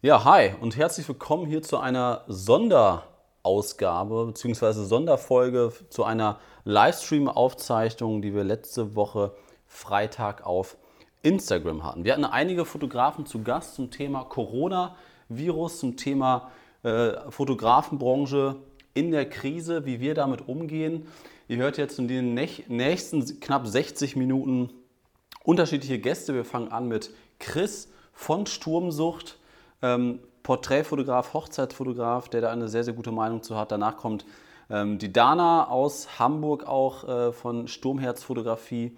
[0.00, 4.84] Ja, hi und herzlich willkommen hier zu einer Sonderausgabe bzw.
[4.84, 9.34] Sonderfolge zu einer Livestream-Aufzeichnung, die wir letzte Woche
[9.66, 10.76] Freitag auf
[11.22, 12.04] Instagram hatten.
[12.04, 16.52] Wir hatten einige Fotografen zu Gast zum Thema Coronavirus, zum Thema
[16.84, 18.54] äh, Fotografenbranche
[18.94, 21.08] in der Krise, wie wir damit umgehen.
[21.48, 24.70] Ihr hört jetzt in den nächsten knapp 60 Minuten
[25.42, 26.34] unterschiedliche Gäste.
[26.34, 27.10] Wir fangen an mit
[27.40, 29.37] Chris von Sturmsucht
[29.82, 33.70] ähm, Porträtfotograf, Hochzeitsfotograf, der da eine sehr, sehr gute Meinung zu hat.
[33.70, 34.24] Danach kommt
[34.70, 38.96] ähm, die Dana aus Hamburg auch äh, von Sturmherzfotografie.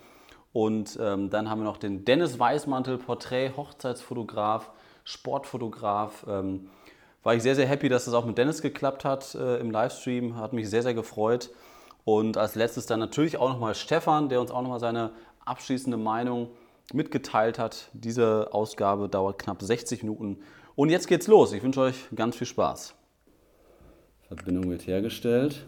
[0.52, 4.70] Und ähm, dann haben wir noch den Dennis Weißmantel, Porträt, Hochzeitsfotograf,
[5.04, 6.26] Sportfotograf.
[6.28, 6.70] Ähm,
[7.22, 10.36] war ich sehr, sehr happy, dass das auch mit Dennis geklappt hat äh, im Livestream.
[10.36, 11.50] Hat mich sehr, sehr gefreut.
[12.04, 15.10] Und als letztes dann natürlich auch nochmal Stefan, der uns auch nochmal seine
[15.44, 16.48] abschließende Meinung
[16.92, 17.88] mitgeteilt hat.
[17.92, 20.38] Diese Ausgabe dauert knapp 60 Minuten
[20.80, 21.52] und jetzt geht's los.
[21.52, 22.94] Ich wünsche euch ganz viel Spaß.
[24.28, 25.66] Verbindung wird hergestellt.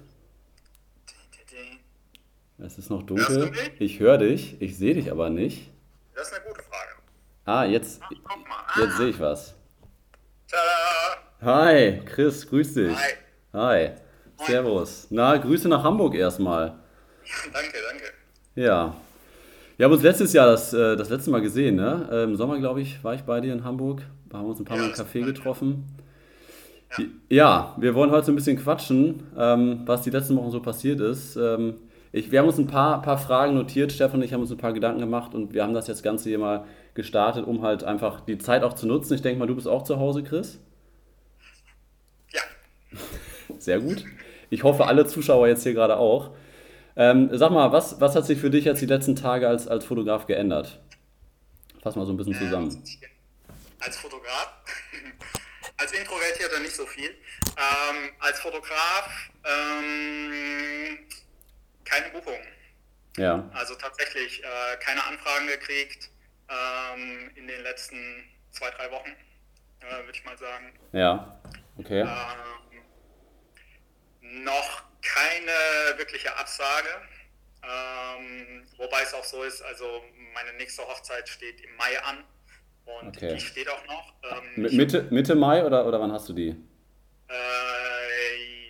[2.56, 3.52] Es ist noch dunkel.
[3.78, 5.70] Ich höre dich, ich sehe dich aber nicht.
[6.14, 6.92] Das ist eine gute Frage.
[7.44, 8.00] Ah, jetzt,
[8.78, 9.54] jetzt sehe ich was.
[10.48, 11.66] Tada!
[11.66, 12.96] Hi, Chris, grüß dich.
[12.96, 13.12] Hi.
[13.52, 13.90] Hi.
[14.46, 15.08] Servus.
[15.10, 16.78] Na, Grüße nach Hamburg erstmal.
[17.52, 18.04] danke, danke.
[18.54, 18.96] Ja.
[19.76, 22.08] Wir haben uns letztes Jahr das, äh, das letzte Mal gesehen, ne?
[22.10, 24.02] Äh, Im Sommer, glaube ich, war ich bei dir in Hamburg.
[24.32, 25.84] Wir haben uns ein paar ja, Mal im Café getroffen.
[26.96, 27.04] Ja.
[27.28, 27.76] ja.
[27.78, 31.36] wir wollen heute so ein bisschen quatschen, ähm, was die letzten Wochen so passiert ist.
[31.36, 31.74] Ähm,
[32.12, 34.56] ich, wir haben uns ein paar, paar Fragen notiert, Stefan und ich haben uns ein
[34.56, 38.20] paar Gedanken gemacht und wir haben das jetzt Ganze hier mal gestartet, um halt einfach
[38.20, 39.14] die Zeit auch zu nutzen.
[39.14, 40.58] Ich denke mal, du bist auch zu Hause, Chris?
[42.32, 42.40] Ja.
[43.58, 44.02] Sehr gut.
[44.48, 46.30] Ich hoffe, alle Zuschauer jetzt hier gerade auch.
[46.96, 49.84] Ähm, sag mal, was, was hat sich für dich jetzt die letzten Tage als, als
[49.84, 50.80] Fotograf geändert?
[51.82, 52.70] Fass mal so ein bisschen zusammen.
[52.70, 53.11] Ähm,
[53.82, 54.52] als Fotograf.
[55.76, 57.10] als Introvertierter nicht so viel.
[57.10, 61.06] Ähm, als Fotograf ähm,
[61.84, 62.40] keine Buchung.
[63.16, 63.48] Ja.
[63.52, 66.10] Also tatsächlich äh, keine Anfragen gekriegt
[66.48, 69.10] ähm, in den letzten zwei, drei Wochen,
[69.80, 70.72] äh, würde ich mal sagen.
[70.92, 71.40] Ja,
[71.78, 72.00] okay.
[72.00, 72.82] Ähm,
[74.44, 76.88] noch keine wirkliche Absage.
[77.62, 80.02] Ähm, wobei es auch so ist, also
[80.34, 82.24] meine nächste Hochzeit steht im Mai an.
[82.84, 83.34] Und okay.
[83.34, 84.12] die steht auch noch.
[84.22, 86.48] Ähm, Mitte, Mitte Mai oder, oder wann hast du die?
[86.48, 86.54] Äh,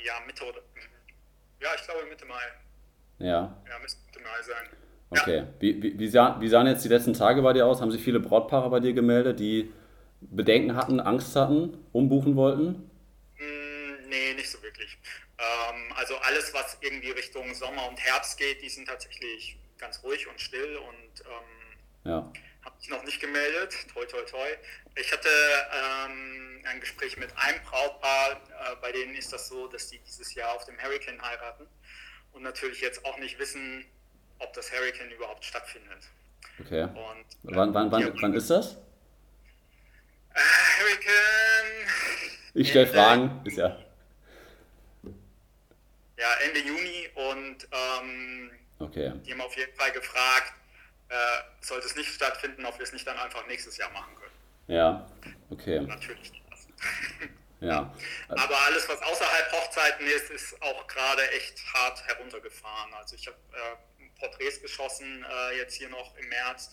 [0.05, 0.61] ja, Mitte oder.
[1.61, 2.43] Ja, ich glaube Mitte Mai.
[3.19, 3.63] Ja.
[3.69, 4.69] Ja, müsste Mitte Mai sein.
[5.11, 5.37] Okay.
[5.37, 5.49] Ja.
[5.61, 7.81] Wie, wie, wie, sah, wie sahen jetzt die letzten Tage bei dir aus?
[7.81, 9.73] Haben sich viele Brautpaare bei dir gemeldet, die
[10.21, 12.91] Bedenken hatten, Angst hatten, umbuchen wollten?
[13.39, 14.99] Mm, nee, nicht so wirklich.
[15.39, 20.27] Ähm, also alles, was irgendwie Richtung Sommer und Herbst geht, die sind tatsächlich ganz ruhig
[20.29, 22.33] und still und ähm, ja
[22.65, 24.49] habe ich noch nicht gemeldet, toi toi toi.
[24.97, 29.89] Ich hatte ähm, ein Gespräch mit einem Brautpaar, äh, bei denen ist das so, dass
[29.89, 31.67] die dieses Jahr auf dem Hurricane heiraten
[32.33, 33.85] und natürlich jetzt auch nicht wissen,
[34.39, 36.09] ob das Hurricane überhaupt stattfindet.
[36.61, 36.83] Okay.
[36.83, 38.77] Und, äh, wann, wann, wann, wann ist das?
[40.35, 40.41] Äh,
[40.81, 41.89] Hurricane.
[42.55, 43.79] Ich stelle Fragen, ist ja.
[46.19, 49.13] Ja, Ende Juni und ähm, okay.
[49.25, 50.53] die haben auf jeden Fall gefragt,
[51.13, 54.33] äh, sollte es nicht stattfinden, ob wir es nicht dann einfach nächstes Jahr machen können.
[54.69, 55.07] Ja,
[55.51, 55.81] okay.
[55.81, 56.33] Natürlich.
[57.61, 57.93] Ja.
[58.29, 62.93] Aber alles, was außerhalb Hochzeiten ist, ist auch gerade echt hart heruntergefahren.
[62.95, 66.73] Also ich habe äh, Porträts geschossen äh, jetzt hier noch im März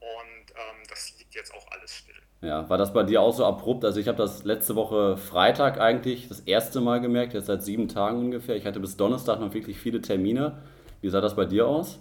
[0.00, 2.14] und ähm, das liegt jetzt auch alles still.
[2.40, 3.84] Ja, war das bei dir auch so abrupt?
[3.84, 7.88] Also ich habe das letzte Woche Freitag eigentlich das erste Mal gemerkt, jetzt seit sieben
[7.88, 8.56] Tagen ungefähr.
[8.56, 10.62] Ich hatte bis Donnerstag noch wirklich viele Termine.
[11.00, 12.00] Wie sah das bei dir aus?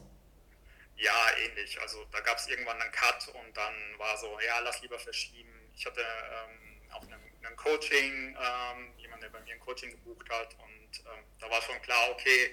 [1.03, 1.12] Ja,
[1.46, 1.80] ähnlich.
[1.81, 5.52] Also da gab es irgendwann einen Cut und dann war so, ja, lass lieber verschieben.
[5.75, 10.53] Ich hatte ähm, auch ein Coaching, ähm, jemand, der bei mir ein Coaching gebucht hat
[10.53, 12.52] und ähm, da war schon klar, okay,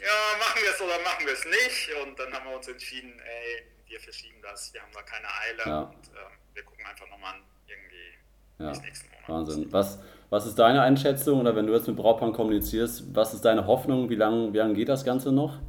[0.00, 1.94] ja, machen wir es oder machen wir es nicht.
[2.02, 5.62] Und dann haben wir uns entschieden, ey, wir verschieben das, wir haben da keine Eile
[5.64, 5.80] ja.
[5.82, 7.34] und ähm, wir gucken einfach nochmal
[7.66, 8.18] irgendwie
[8.58, 8.70] ja.
[8.70, 9.28] bis nächsten Monat.
[9.28, 9.72] Wahnsinn.
[9.72, 9.98] Was,
[10.30, 14.10] was ist deine Einschätzung oder wenn du jetzt mit Brautpaaren kommunizierst, was ist deine Hoffnung?
[14.10, 15.60] Wie lange wie lang geht das Ganze noch?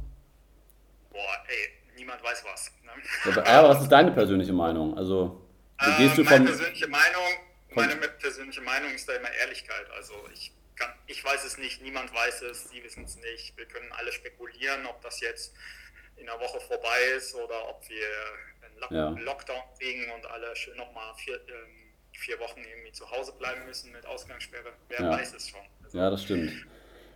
[1.14, 2.70] Boah, ey, niemand weiß was.
[2.82, 2.90] Ne?
[3.24, 4.98] Aber, aber was ist deine persönliche Meinung?
[4.98, 5.40] Also,
[5.80, 7.22] wie äh, gehst du meine persönliche Meinung,
[7.70, 9.86] meine persönliche Meinung ist da immer Ehrlichkeit.
[9.96, 13.56] Also ich kann, ich weiß es nicht, niemand weiß es, sie wissen es nicht.
[13.56, 15.54] Wir können alle spekulieren, ob das jetzt
[16.16, 19.08] in einer Woche vorbei ist oder ob wir einen Lock ja.
[19.24, 23.90] Lockdown kriegen und alle schön nochmal vier, ähm, vier Wochen irgendwie zu Hause bleiben müssen
[23.92, 24.72] mit Ausgangssperre.
[24.88, 25.10] Wer ja.
[25.10, 25.60] weiß es schon.
[25.82, 26.66] Also, ja, das stimmt.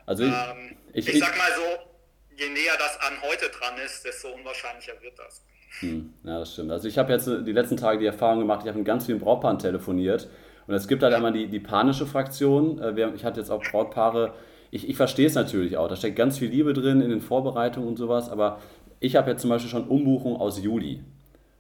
[0.07, 1.98] Also ich, ähm, ich, ich, sag mal so,
[2.39, 5.45] je näher das an heute dran ist, desto unwahrscheinlicher wird das.
[5.81, 6.71] Hm, ja, das stimmt.
[6.71, 9.19] Also ich habe jetzt die letzten Tage die Erfahrung gemacht, ich habe mit ganz vielen
[9.19, 10.29] Brautpaaren telefoniert
[10.67, 12.79] Und es gibt halt einmal die, die panische Fraktion.
[12.79, 14.35] Äh, ich hatte jetzt auch Brautpaare,
[14.71, 17.89] ich, ich verstehe es natürlich auch, da steckt ganz viel Liebe drin in den Vorbereitungen
[17.89, 18.61] und sowas, aber
[19.01, 21.03] ich habe jetzt zum Beispiel schon Umbuchungen aus Juli.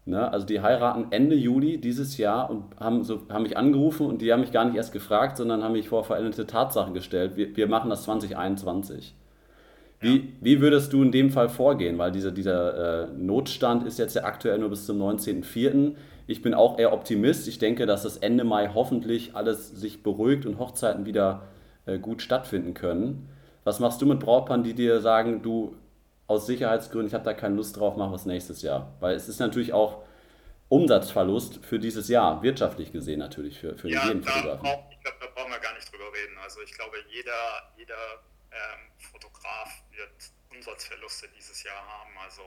[0.04, 0.30] Ne?
[0.30, 4.32] Also die heiraten Ende Juli dieses Jahr und haben, so, haben mich angerufen und die
[4.32, 7.36] haben mich gar nicht erst gefragt, sondern haben mich vor veränderte Tatsachen gestellt.
[7.36, 9.14] Wir, wir machen das 2021.
[10.00, 10.22] Wie, ja.
[10.40, 11.98] wie würdest du in dem Fall vorgehen?
[11.98, 15.94] Weil dieser, dieser äh, Notstand ist jetzt ja aktuell nur bis zum 19.04.
[16.26, 17.48] Ich bin auch eher Optimist.
[17.48, 21.42] Ich denke, dass das Ende Mai hoffentlich alles sich beruhigt und Hochzeiten wieder
[21.86, 23.28] äh, gut stattfinden können.
[23.64, 25.76] Was machst du mit Brautpaaren, die dir sagen, du
[26.26, 28.94] aus Sicherheitsgründen, ich habe da keine Lust drauf, machen wir es nächstes Jahr?
[29.00, 30.04] Weil es ist natürlich auch
[30.68, 34.68] Umsatzverlust für dieses Jahr, wirtschaftlich gesehen natürlich, für, für ja, jeden Fotografen.
[34.90, 36.36] Ich glaube, da brauchen wir gar nicht drüber reden.
[36.42, 37.32] Also ich glaube, jeder,
[37.78, 37.96] jeder
[38.52, 40.10] ähm, Fotograf wird
[40.50, 42.16] Umsatzverluste dieses Jahr haben.
[42.18, 42.42] Also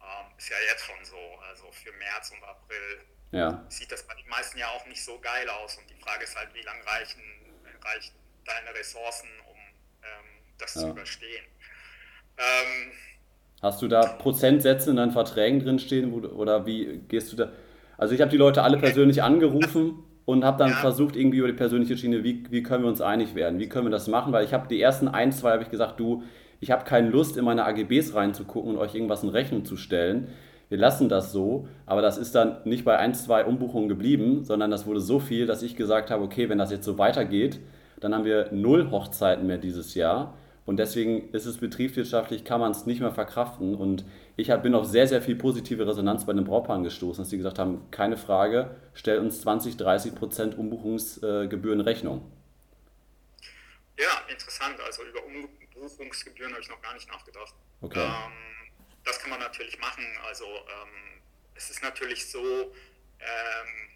[0.00, 1.40] ähm, ist ja jetzt schon so.
[1.48, 3.64] Also für März und April ja.
[3.68, 5.76] sieht das bei den meisten ja auch nicht so geil aus.
[5.76, 7.22] Und die Frage ist halt, wie lange reichen,
[7.82, 8.14] reichen
[8.44, 9.58] deine Ressourcen, um
[10.02, 10.82] ähm, das ja.
[10.82, 11.44] zu überstehen.
[12.38, 12.92] Ähm,
[13.60, 17.52] Hast du da Prozentsätze in deinen Verträgen drinstehen oder wie gehst du da?
[17.96, 20.76] Also ich habe die Leute alle persönlich angerufen und habe dann ja.
[20.76, 23.86] versucht, irgendwie über die persönliche Schiene, wie, wie können wir uns einig werden, wie können
[23.86, 26.22] wir das machen, weil ich habe die ersten ein, zwei, habe ich gesagt, du,
[26.60, 30.28] ich habe keine Lust, in meine AGBs reinzugucken und euch irgendwas in Rechnung zu stellen.
[30.68, 34.70] Wir lassen das so, aber das ist dann nicht bei ein, zwei Umbuchungen geblieben, sondern
[34.70, 37.60] das wurde so viel, dass ich gesagt habe, okay, wenn das jetzt so weitergeht,
[38.00, 40.34] dann haben wir null Hochzeiten mehr dieses Jahr
[40.64, 43.74] und deswegen ist es betriebswirtschaftlich, kann man es nicht mehr verkraften.
[43.74, 44.04] Und
[44.36, 47.58] ich bin auf sehr, sehr viel positive Resonanz bei den Brautpaaren gestoßen, dass sie gesagt
[47.58, 52.30] haben, keine Frage, stell uns 20, 30 Prozent Umbuchungsgebühren Rechnung.
[53.98, 54.80] Ja, interessant.
[54.80, 57.54] Also über Umbuchungsgebühren habe ich noch gar nicht nachgedacht.
[57.82, 58.00] Okay.
[58.00, 58.70] Ähm,
[59.04, 60.04] das kann man natürlich machen.
[60.26, 61.20] Also ähm,
[61.54, 62.72] es ist natürlich so,
[63.20, 63.92] ähm,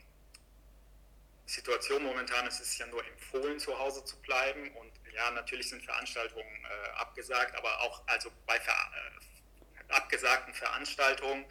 [1.46, 5.82] Situation momentan ist es ja nur empfohlen, zu Hause zu bleiben und ja, natürlich sind
[5.82, 9.35] Veranstaltungen äh, abgesagt, aber auch also bei ver äh,
[9.96, 11.44] abgesagten Veranstaltungen,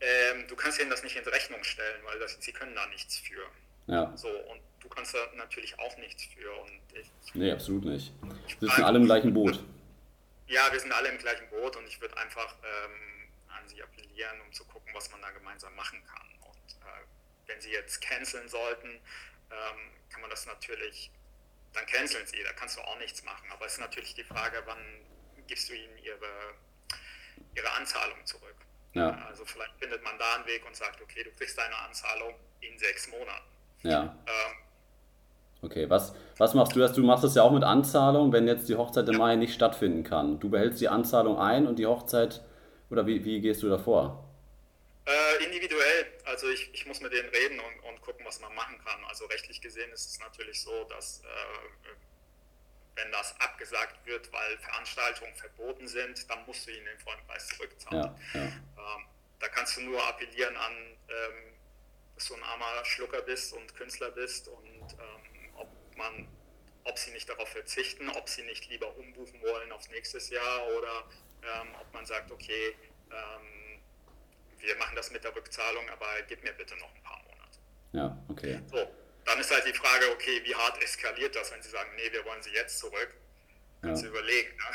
[0.00, 3.18] ähm, du kannst ihnen das nicht in Rechnung stellen, weil das, sie können da nichts
[3.18, 3.46] für.
[3.86, 4.16] Ja.
[4.16, 6.52] So, und du kannst da natürlich auch nichts für.
[6.60, 8.12] Und ich, nee, absolut nicht.
[8.60, 9.62] Wir sind alle im gleichen Boot.
[10.46, 14.40] Ja, wir sind alle im gleichen Boot und ich würde einfach ähm, an sie appellieren,
[14.46, 16.28] um zu gucken, was man da gemeinsam machen kann.
[16.50, 21.10] Und äh, wenn sie jetzt canceln sollten, ähm, kann man das natürlich
[21.74, 23.50] dann canceln sie, da kannst du auch nichts machen.
[23.50, 24.78] Aber es ist natürlich die Frage, wann
[25.46, 26.54] gibst du ihnen ihre,
[27.56, 28.54] ihre Anzahlung zurück.
[28.94, 29.10] Ja.
[29.28, 32.78] Also vielleicht findet man da einen Weg und sagt, okay, du kriegst deine Anzahlung in
[32.78, 33.46] sechs Monaten.
[33.82, 34.16] Ja.
[34.26, 34.56] Ähm,
[35.62, 36.92] okay, was, was machst du das?
[36.92, 39.18] Du machst das ja auch mit Anzahlung, wenn jetzt die Hochzeit im ja.
[39.18, 40.38] Mai nicht stattfinden kann.
[40.40, 42.42] Du behältst die Anzahlung ein und die Hochzeit,
[42.90, 44.24] oder wie, wie gehst du davor?
[45.06, 48.78] Äh, individuell, also ich, ich muss mit denen reden und, und gucken, was man machen
[48.84, 49.04] kann.
[49.08, 51.88] Also rechtlich gesehen ist es natürlich so, dass äh,
[52.96, 58.16] wenn das abgesagt wird, weil Veranstaltungen verboten sind, dann musst du ihnen den Freundpreis zurückzahlen.
[58.34, 58.46] Ja, ja.
[58.46, 59.04] Ähm,
[59.40, 60.72] da kannst du nur appellieren an,
[61.08, 61.54] ähm,
[62.14, 66.28] dass du ein armer Schlucker bist und Künstler bist und ähm, ob man
[66.84, 71.04] ob sie nicht darauf verzichten, ob sie nicht lieber umbuchen wollen aufs nächste Jahr oder
[71.42, 72.76] ähm, ob man sagt, okay,
[73.10, 73.80] ähm,
[74.58, 77.58] wir machen das mit der Rückzahlung, aber gib mir bitte noch ein paar Monate.
[77.92, 78.60] Ja, okay.
[78.70, 78.86] So,
[79.24, 82.24] dann ist halt die Frage, okay, wie hart eskaliert das, wenn sie sagen, nee, wir
[82.24, 83.14] wollen sie jetzt zurück?
[83.82, 84.08] Kannst ja.
[84.08, 84.56] du überlegen.
[84.56, 84.64] Ne?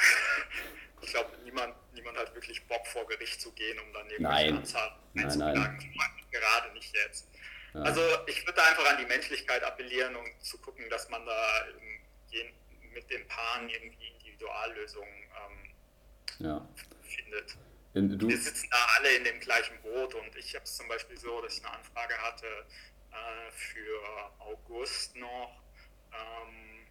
[1.01, 4.99] Ich glaube, niemand, niemand hat wirklich Bock vor Gericht zu gehen, um dann irgendwelche Anzahl
[5.15, 5.95] einzuklagen.
[6.29, 7.29] Gerade nicht jetzt.
[7.73, 7.83] Ja.
[7.83, 11.65] Also ich würde einfach an die Menschlichkeit appellieren und zu gucken, dass man da
[12.93, 16.67] mit den Paaren irgendwie Individuallösungen ähm, ja.
[17.03, 17.57] findet.
[17.93, 21.17] In, wir sitzen da alle in dem gleichen Boot und ich habe es zum Beispiel
[21.17, 22.65] so, dass ich eine Anfrage hatte
[23.11, 23.99] äh, für
[24.39, 25.61] August noch
[26.11, 26.87] ähm,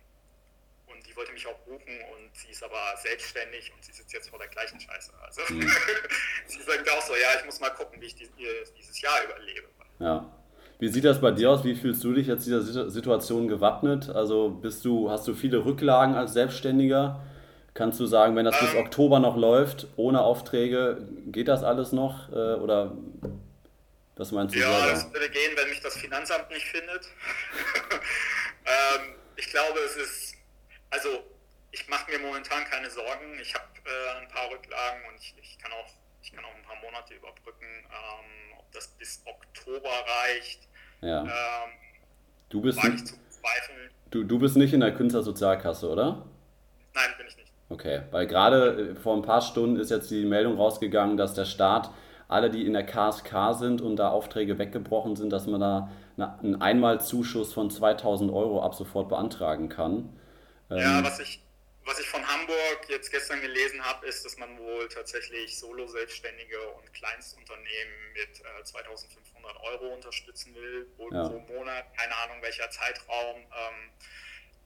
[0.87, 4.31] und die wollte mich auch buchen und sie ist aber selbstständig und sie sitzt jetzt
[4.31, 5.13] vor der gleichen Scheiße.
[5.21, 5.61] Also mhm.
[6.47, 9.69] sie sagt auch so, ja, ich muss mal gucken, wie ich dieses Jahr überlebe.
[9.99, 10.33] Ja.
[10.81, 11.65] Wie sieht das bei dir aus?
[11.65, 14.11] Wie fühlst du dich jetzt dieser Situation gewappnet?
[14.11, 17.21] Also bist du, hast du viele Rücklagen als Selbstständiger?
[17.75, 18.81] Kannst du sagen, wenn das bis ähm.
[18.81, 22.29] Oktober noch läuft, ohne Aufträge, geht das alles noch?
[22.31, 22.97] Äh, oder
[24.19, 24.59] was meinst du?
[24.59, 27.07] Ja, es würde gehen, wenn mich das Finanzamt nicht findet.
[28.67, 30.35] ähm, ich glaube, es ist,
[30.91, 31.09] also
[31.71, 33.39] ich mache mir momentan keine Sorgen.
[33.41, 35.91] Ich habe äh, ein paar Rücklagen und ich, ich, kann auch,
[36.23, 37.67] ich kann auch ein paar Monate überbrücken.
[37.67, 39.91] Ähm, ob das bis Oktober
[40.23, 40.69] reicht,
[41.01, 41.23] ja.
[41.23, 41.71] ähm,
[42.49, 43.15] du bist nicht,
[44.11, 46.25] Du, du bist nicht in der Künstlersozialkasse, oder?
[46.95, 47.53] Nein, bin ich nicht.
[47.69, 51.45] Okay, weil gerade äh, vor ein paar Stunden ist jetzt die Meldung rausgegangen, dass der
[51.45, 51.91] Staat
[52.29, 56.61] alle, die in der KSK sind und da Aufträge weggebrochen sind, dass man da einen
[56.61, 60.15] Einmalzuschuss von 2000 Euro ab sofort beantragen kann.
[60.69, 61.43] Ja, ähm, was ich,
[61.87, 66.93] was ich von Hamburg jetzt gestern gelesen habe, ist, dass man wohl tatsächlich Solo-Selbstständige und
[66.93, 71.29] Kleinstunternehmen mit äh, 2500 Euro unterstützen will, ja.
[71.29, 73.37] pro Monat, keine Ahnung welcher Zeitraum.
[73.39, 73.91] Ähm,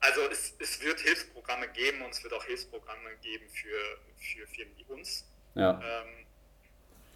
[0.01, 4.75] also es, es wird Hilfsprogramme geben und es wird auch Hilfsprogramme geben für, für Firmen
[4.75, 5.25] wie uns.
[5.55, 5.79] Ja.
[5.81, 6.22] Ähm,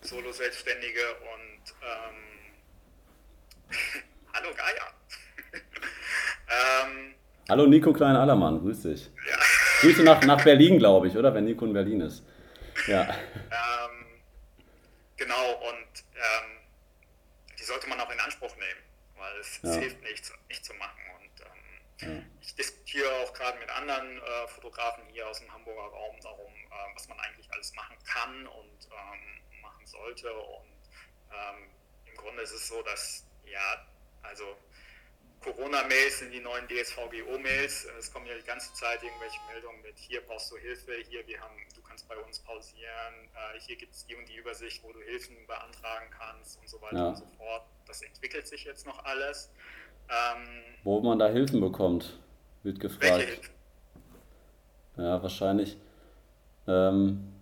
[0.01, 2.15] Solo-Selbstständige und ähm,
[4.33, 4.93] hallo Gaia.
[6.83, 7.15] ähm,
[7.49, 9.09] hallo Nico Klein-Allermann, grüß dich.
[9.29, 9.37] Ja.
[9.81, 11.33] Grüße nach, nach Berlin, glaube ich, oder?
[11.33, 12.23] Wenn Nico in Berlin ist.
[12.87, 13.01] Ja.
[13.03, 14.21] Ähm,
[15.17, 16.59] genau, und ähm,
[17.59, 18.81] die sollte man auch in Anspruch nehmen,
[19.17, 19.69] weil es, ja.
[19.69, 20.99] es hilft nichts, nicht zu machen.
[21.19, 22.23] Und ähm, ja.
[22.41, 26.95] ich diskutiere auch gerade mit anderen äh, Fotografen hier aus dem Hamburger Raum darum, äh,
[26.95, 28.77] was man eigentlich alles machen kann und
[29.79, 30.33] ähm, sollte.
[30.33, 30.79] Und
[31.31, 31.69] ähm,
[32.05, 33.87] im Grunde ist es so, dass ja,
[34.23, 34.43] also
[35.41, 37.87] Corona-Mails sind die neuen DSVGO-Mails.
[37.97, 41.39] Es kommen ja die ganze Zeit irgendwelche Meldungen mit, hier brauchst du Hilfe, hier, wir
[41.39, 44.91] haben, du kannst bei uns pausieren, äh, hier gibt es die und die Übersicht, wo
[44.91, 47.07] du Hilfen beantragen kannst und so weiter ja.
[47.09, 47.63] und so fort.
[47.85, 49.51] Das entwickelt sich jetzt noch alles.
[50.09, 52.19] Ähm, wo man da Hilfen bekommt,
[52.63, 53.51] wird gefragt.
[54.97, 55.77] Ja, wahrscheinlich.
[56.67, 57.36] Ähm,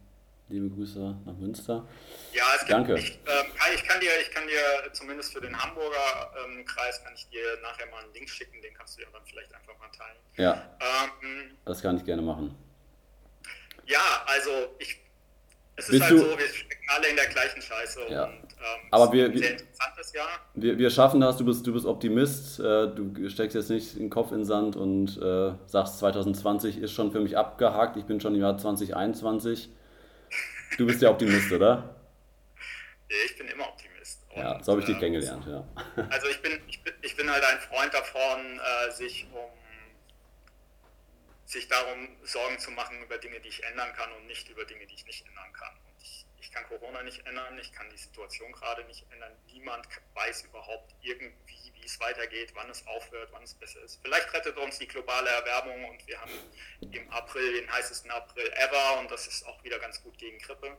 [0.47, 1.87] Liebe Grüße nach Münster.
[2.31, 2.95] Ja, es gibt, Danke.
[2.99, 7.13] Ich, ähm, ich, kann dir, ich kann dir zumindest für den Hamburger ähm, Kreis kann
[7.15, 9.89] ich dir nachher mal einen Link schicken, den kannst du ja dann vielleicht einfach mal
[9.89, 10.17] teilen.
[10.37, 10.77] Ja.
[10.79, 12.55] Ähm, das kann ich gerne machen.
[13.87, 15.01] Ja, also ich,
[15.77, 18.25] es Bist ist halt du, so, wir stecken alle in der gleichen Scheiße ja.
[18.25, 19.33] und ähm, aber wir,
[20.15, 20.29] Jahr.
[20.53, 24.09] Wir, wir schaffen das, du bist, du bist Optimist, äh, du steckst jetzt nicht den
[24.09, 28.19] Kopf in den Sand und äh, sagst 2020 ist schon für mich abgehakt, ich bin
[28.19, 29.69] schon im Jahr 2021
[30.77, 31.95] Du bist ja Optimist, oder?
[33.25, 34.23] Ich bin immer Optimist.
[34.29, 35.65] Und, ja, so habe ich dich äh, kennengelernt, ja.
[36.09, 39.51] Also ich bin, ich bin, ich bin halt ein Freund davon, äh, sich um
[41.45, 44.85] sich darum Sorgen zu machen über Dinge, die ich ändern kann und nicht über Dinge,
[44.87, 45.73] die ich nicht ändern kann.
[46.55, 49.33] Kann Corona nicht ändern, ich kann die Situation gerade nicht ändern.
[49.47, 53.99] Niemand weiß überhaupt irgendwie, wie es weitergeht, wann es aufhört, wann es besser ist.
[54.01, 56.31] Vielleicht rettet uns die globale Erwärmung und wir haben
[56.79, 60.77] im April den heißesten April ever und das ist auch wieder ganz gut gegen Grippe.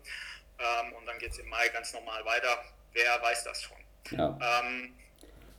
[0.59, 2.65] Ähm, und dann geht es im Mai ganz normal weiter.
[2.93, 3.77] Wer weiß das schon?
[4.13, 4.63] Ja.
[4.63, 4.99] Ähm,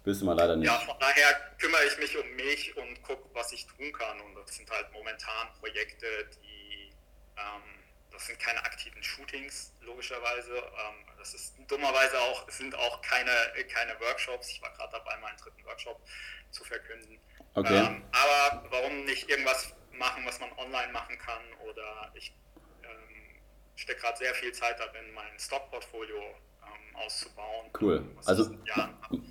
[0.04, 0.66] Wissen wir leider nicht.
[0.66, 4.20] Ja, von daher kümmere ich mich um mich und gucke, was ich tun kann.
[4.22, 6.08] Und das sind halt momentan Projekte,
[6.42, 6.92] die
[7.38, 7.78] ähm,
[8.18, 10.56] das sind keine aktiven Shootings, logischerweise.
[10.58, 13.32] Ähm, das ist dummerweise auch, es sind auch keine,
[13.72, 14.50] keine Workshops.
[14.50, 16.02] Ich war gerade dabei, meinen dritten Workshop
[16.50, 17.20] zu verkünden.
[17.54, 17.78] Okay.
[17.78, 21.44] Ähm, aber warum nicht irgendwas machen, was man online machen kann?
[21.70, 22.34] Oder ich
[22.82, 23.40] ähm,
[23.76, 27.70] stecke gerade sehr viel Zeit darin, mein Stockportfolio ähm, auszubauen.
[27.80, 28.04] Cool.
[28.26, 28.50] Also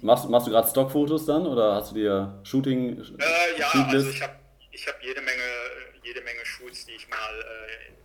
[0.01, 3.01] machst, machst du gerade Stockfotos dann oder hast du dir Shooting?
[3.19, 4.39] Äh, ja, also ich habe
[4.71, 5.43] ich hab jede Menge,
[6.05, 7.97] jede Menge Shoots, die ich mal äh,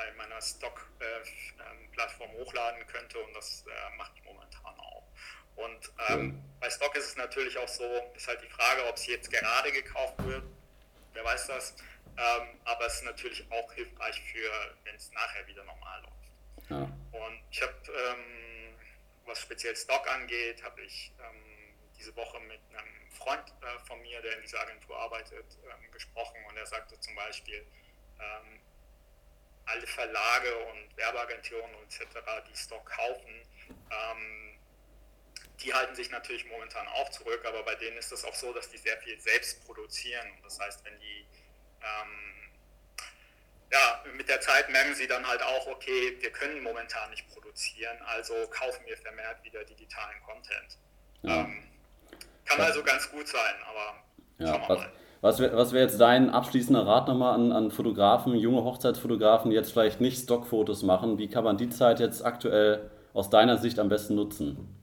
[0.00, 5.04] bei meiner Stock-Plattform hochladen könnte und das äh, mache ich momentan auch.
[5.56, 7.84] Und ähm, bei Stock ist es natürlich auch so,
[8.16, 10.44] ist halt die Frage, ob es jetzt gerade gekauft wird,
[11.12, 11.74] wer weiß das,
[12.16, 14.50] ähm, aber es ist natürlich auch hilfreich für,
[14.84, 16.70] wenn es nachher wieder normal läuft.
[16.70, 16.82] Ja.
[17.12, 18.74] Und ich habe, ähm,
[19.26, 24.22] was speziell Stock angeht, habe ich ähm, diese Woche mit einem Freund äh, von mir,
[24.22, 27.66] der in dieser Agentur arbeitet, ähm, gesprochen und er sagte zum Beispiel,
[28.18, 28.60] ähm,
[29.70, 32.04] alle Verlage und Werbeagenturen etc.,
[32.50, 33.34] die Stock kaufen,
[33.90, 34.58] ähm,
[35.60, 38.70] die halten sich natürlich momentan auch zurück, aber bei denen ist es auch so, dass
[38.70, 40.26] die sehr viel selbst produzieren.
[40.36, 41.26] Und das heißt, wenn die
[41.82, 42.30] ähm,
[43.72, 47.96] ja, mit der Zeit merken sie dann halt auch, okay, wir können momentan nicht produzieren,
[48.06, 50.78] also kaufen wir vermehrt wieder digitalen Content.
[51.22, 51.40] Ja.
[51.42, 51.68] Ähm,
[52.44, 54.02] kann also ganz gut sein, aber
[54.38, 54.92] ja, schauen wir mal.
[55.20, 59.56] Was wäre was wär jetzt dein abschließender Rat nochmal an, an Fotografen, junge Hochzeitsfotografen, die
[59.56, 61.18] jetzt vielleicht nicht Stockfotos machen?
[61.18, 64.76] Wie kann man die Zeit jetzt aktuell aus deiner Sicht am besten nutzen?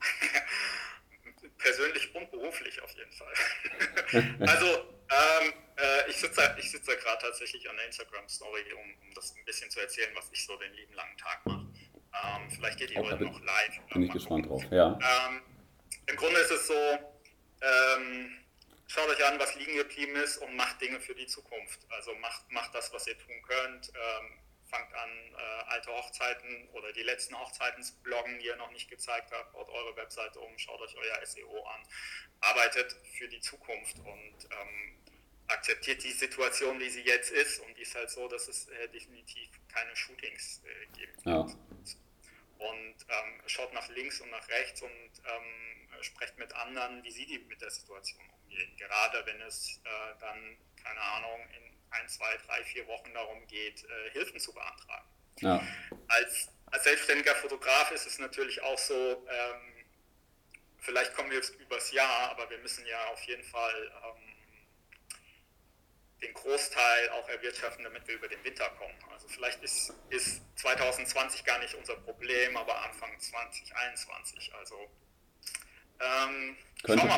[1.58, 4.46] Persönlich und beruflich auf jeden Fall.
[4.46, 9.34] also ähm, äh, ich sitze ich sitz gerade tatsächlich an der Instagram-Story, um, um, das
[9.34, 11.66] ein bisschen zu erzählen, was ich so den lieben langen Tag mache.
[12.24, 13.80] Ähm, vielleicht geht die heute noch live.
[13.92, 14.92] Bin ich gespannt drauf, ja.
[14.92, 15.42] Ähm,
[16.06, 16.74] Im Grunde ist es so,
[17.60, 18.45] ähm,
[18.96, 21.80] schaut euch an, was liegen geblieben ist und macht Dinge für die Zukunft.
[21.90, 23.92] Also macht, macht das, was ihr tun könnt.
[23.94, 24.38] Ähm,
[24.70, 28.88] fangt an, äh, alte Hochzeiten oder die letzten Hochzeiten zu bloggen, die ihr noch nicht
[28.88, 29.52] gezeigt habt.
[29.52, 31.82] Baut eure Webseite um, schaut euch euer SEO an.
[32.40, 34.96] Arbeitet für die Zukunft und ähm,
[35.48, 37.60] akzeptiert die Situation, wie sie jetzt ist.
[37.60, 41.26] Und die ist halt so, dass es äh, definitiv keine Shootings äh, geben wird.
[41.26, 41.40] Ja.
[42.58, 47.26] und ähm, schaut nach links und nach rechts und ähm, sprecht mit anderen, wie sie
[47.26, 48.24] die mit der Situation
[48.76, 53.84] Gerade wenn es äh, dann, keine Ahnung, in ein, zwei, drei, vier Wochen darum geht,
[53.84, 55.08] äh, Hilfen zu beantragen.
[55.40, 55.62] Ja.
[56.08, 59.86] Als, als selbstständiger Fotograf ist es natürlich auch so, ähm,
[60.78, 64.36] vielleicht kommen wir übers Jahr, aber wir müssen ja auf jeden Fall ähm,
[66.22, 68.96] den Großteil auch erwirtschaften, damit wir über den Winter kommen.
[69.12, 74.54] Also vielleicht ist, ist 2020 gar nicht unser Problem, aber Anfang 2021.
[74.54, 74.90] Also
[76.00, 77.08] ähm, könnte.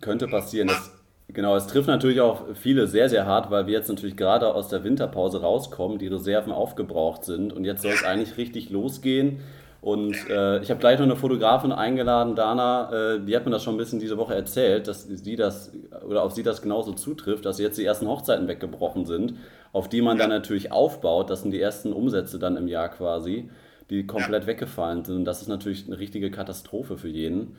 [0.00, 0.68] Könnte passieren.
[0.68, 0.92] Das,
[1.28, 4.68] genau, es trifft natürlich auch viele sehr, sehr hart, weil wir jetzt natürlich gerade aus
[4.68, 9.40] der Winterpause rauskommen, die Reserven aufgebraucht sind und jetzt soll es eigentlich richtig losgehen.
[9.84, 13.62] Und äh, ich habe gleich noch eine Fotografin eingeladen, Dana, äh, die hat mir das
[13.62, 15.72] schon ein bisschen diese Woche erzählt, dass sie das
[16.08, 19.34] oder auf sie das genauso zutrifft, dass jetzt die ersten Hochzeiten weggebrochen sind,
[19.74, 21.28] auf die man dann natürlich aufbaut.
[21.28, 23.50] Das sind die ersten Umsätze dann im Jahr quasi,
[23.90, 25.16] die komplett weggefallen sind.
[25.16, 27.56] Und das ist natürlich eine richtige Katastrophe für jeden.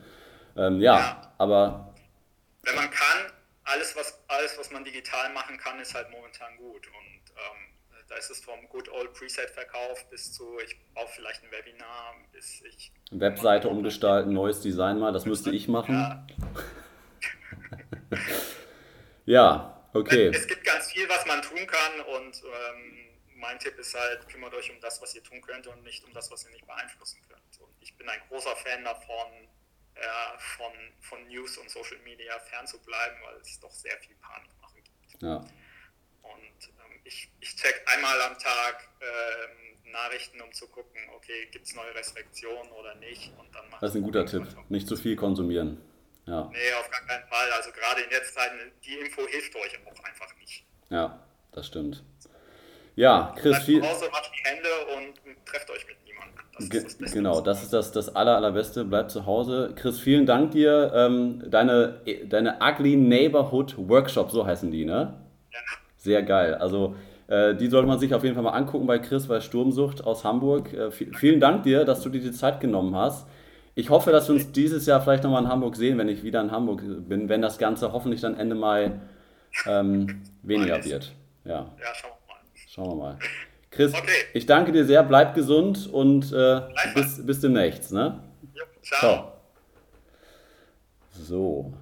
[0.56, 1.94] Ähm, ja, ja, aber.
[2.64, 3.32] Wenn man kann,
[3.64, 6.88] alles was, alles, was man digital machen kann, ist halt momentan gut.
[6.88, 7.76] Und ähm,
[8.08, 12.62] da ist es vom Good Old Preset-Verkauf bis zu, ich baue vielleicht ein Webinar, bis
[12.62, 12.92] ich.
[13.12, 15.96] Webseite umgestalten, neues Design mal, das müsste ich machen.
[15.96, 16.28] Ja,
[19.26, 20.28] ja okay.
[20.28, 22.96] Es gibt ganz viel, was man tun kann und ähm,
[23.36, 26.14] mein Tipp ist halt, kümmert euch um das, was ihr tun könnt und nicht um
[26.14, 27.60] das, was ihr nicht beeinflussen könnt.
[27.60, 29.28] Und ich bin ein großer Fan davon,
[29.96, 30.72] äh, von,
[31.02, 35.22] von News und Social Media fernzubleiben, weil es doch sehr viel Panik machen gibt.
[35.22, 35.46] Ja
[37.06, 41.94] ich, ich check einmal am Tag äh, Nachrichten, um zu gucken, okay, gibt es neue
[41.96, 43.32] Restriktionen oder nicht.
[43.38, 44.44] Und dann das ist ein guter Tipp.
[44.70, 45.82] Nicht zu viel konsumieren.
[46.26, 46.50] Ja.
[46.52, 47.52] Nee, auf gar keinen Fall.
[47.52, 50.66] Also gerade in jetzt Zeiten, die Info hilft euch auch einfach nicht.
[50.90, 52.04] Ja, das stimmt.
[52.96, 53.82] Ja, Chris, viel...
[53.82, 55.98] Zu Hause, wascht die Hände und trefft euch mit.
[56.58, 58.86] Das Ge das genau, das ist das, das aller, allerbeste.
[58.86, 59.74] Bleibt zu Hause.
[59.76, 60.92] Chris, vielen Dank dir.
[60.96, 65.14] Ähm, deine, deine Ugly Neighborhood Workshop, so heißen die, ne?
[65.52, 65.60] Ja
[66.06, 66.56] sehr geil.
[66.56, 66.96] Also
[67.28, 70.24] äh, die sollte man sich auf jeden Fall mal angucken bei Chris bei Sturmsucht aus
[70.24, 70.72] Hamburg.
[70.72, 73.28] Äh, vielen Dank dir, dass du dir die Zeit genommen hast.
[73.74, 76.40] Ich hoffe, dass wir uns dieses Jahr vielleicht nochmal in Hamburg sehen, wenn ich wieder
[76.40, 78.94] in Hamburg bin, wenn das Ganze hoffentlich dann Ende Mai
[79.68, 81.12] ähm, weniger wird.
[81.44, 81.54] Ja.
[81.54, 82.40] ja, schauen wir mal.
[82.70, 83.18] Schauen wir mal.
[83.76, 84.10] Chris, okay.
[84.34, 86.62] ich danke dir sehr, bleib gesund und äh,
[86.96, 87.92] bis, bis demnächst.
[87.92, 88.22] Ne?
[88.54, 89.00] Ja, ciao.
[89.00, 89.32] ciao.
[91.12, 91.74] So.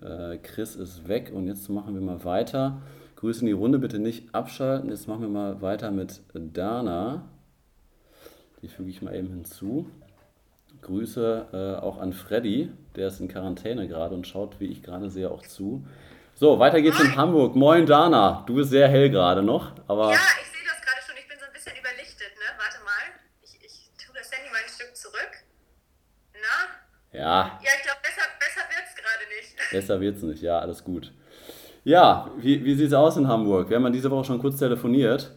[0.00, 2.80] Äh, Chris ist weg und jetzt machen wir mal weiter.
[3.16, 4.90] Grüße in die Runde, bitte nicht abschalten.
[4.90, 7.28] Jetzt machen wir mal weiter mit Dana.
[8.62, 9.90] Die füge ich mal eben hinzu.
[10.82, 15.10] Grüße äh, auch an Freddy, der ist in Quarantäne gerade und schaut, wie ich gerade
[15.10, 15.84] sehe, auch zu.
[16.34, 17.54] So, weiter geht's in Hamburg.
[17.54, 20.12] Moin Dana, du bist sehr hell gerade noch, aber.
[20.12, 21.16] Ja, ich sehe das gerade schon.
[21.18, 22.56] Ich bin so ein bisschen überlichtet, ne?
[22.56, 23.20] Warte mal.
[23.42, 25.44] Ich, ich tue das Handy mal ein Stück zurück.
[26.32, 27.09] Na?
[27.20, 27.60] Ja.
[27.60, 29.70] Ja, ich glaube, besser, besser wird's gerade nicht.
[29.70, 31.12] Besser wird's nicht, ja, alles gut.
[31.84, 33.68] Ja, wie, wie sieht es aus in Hamburg?
[33.68, 35.30] Wir haben ja diese Woche schon kurz telefoniert.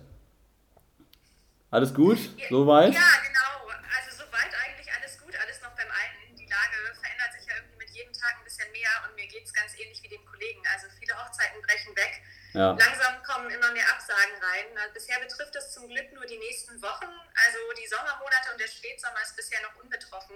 [1.72, 2.20] Alles gut?
[2.40, 2.94] Ja, soweit?
[2.94, 3.68] Ja, genau.
[3.68, 6.36] Also soweit eigentlich alles gut, alles noch beim Alten.
[6.40, 9.44] Die Lage verändert sich ja irgendwie mit jedem Tag ein bisschen mehr und mir geht
[9.44, 10.64] es ganz ähnlich wie dem Kollegen.
[10.72, 12.24] Also viele Hochzeiten brechen weg.
[12.56, 12.80] Ja.
[12.80, 14.72] Langsam kommen immer mehr Absagen rein.
[14.94, 17.08] Bisher betrifft es zum Glück nur die nächsten Wochen.
[17.08, 20.36] Also die Sommermonate und der Spätsommer ist bisher noch unbetroffen.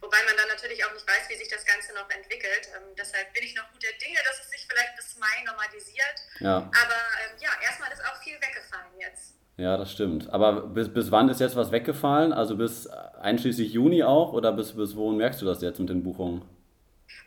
[0.00, 2.68] Wobei man dann natürlich auch nicht weiß, wie sich das Ganze noch entwickelt.
[2.74, 6.18] Ähm, deshalb bin ich noch guter Dinge, dass es sich vielleicht bis Mai normalisiert.
[6.40, 6.56] Ja.
[6.56, 9.34] Aber ähm, ja, erstmal ist auch viel weggefallen jetzt.
[9.56, 10.28] Ja, das stimmt.
[10.30, 12.32] Aber bis, bis wann ist jetzt was weggefallen?
[12.32, 14.32] Also bis einschließlich Juni auch?
[14.32, 16.42] Oder bis, bis wohin merkst du das jetzt mit den Buchungen?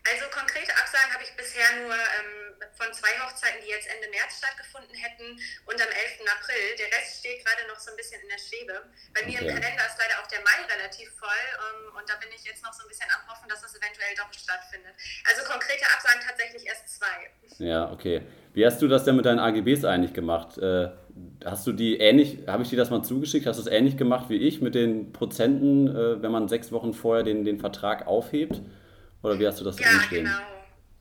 [0.06, 4.44] Also konkrete Absagen habe ich bisher nur ähm, von zwei Hochzeiten, die jetzt Ende März
[4.44, 6.28] stattgefunden hätten und am 11.
[6.28, 6.76] April.
[6.76, 8.76] Der Rest steht gerade noch so ein bisschen in der Schwebe.
[9.16, 9.48] Bei mir okay.
[9.48, 12.44] im Kalender ist leider auch der Mai relativ voll um, ähm, und da bin ich
[12.44, 14.94] jetzt noch so ein bisschen am Hoffen, dass das eventuell doch stattfindet.
[15.24, 17.32] Also konkrete Absagen tatsächlich erst zwei.
[17.64, 18.22] Ja, okay.
[18.54, 20.58] Wie hast du das denn mit deinen AGBs eigentlich gemacht?
[20.58, 20.92] Äh,
[21.46, 24.30] hast du die ähnlich, habe ich dir das mal zugeschickt, hast du es ähnlich gemacht
[24.30, 28.62] wie ich mit den Prozenten, äh, wenn man sechs Wochen vorher den, den Vertrag aufhebt?
[29.22, 30.32] Oder wie hast du das ja, genau.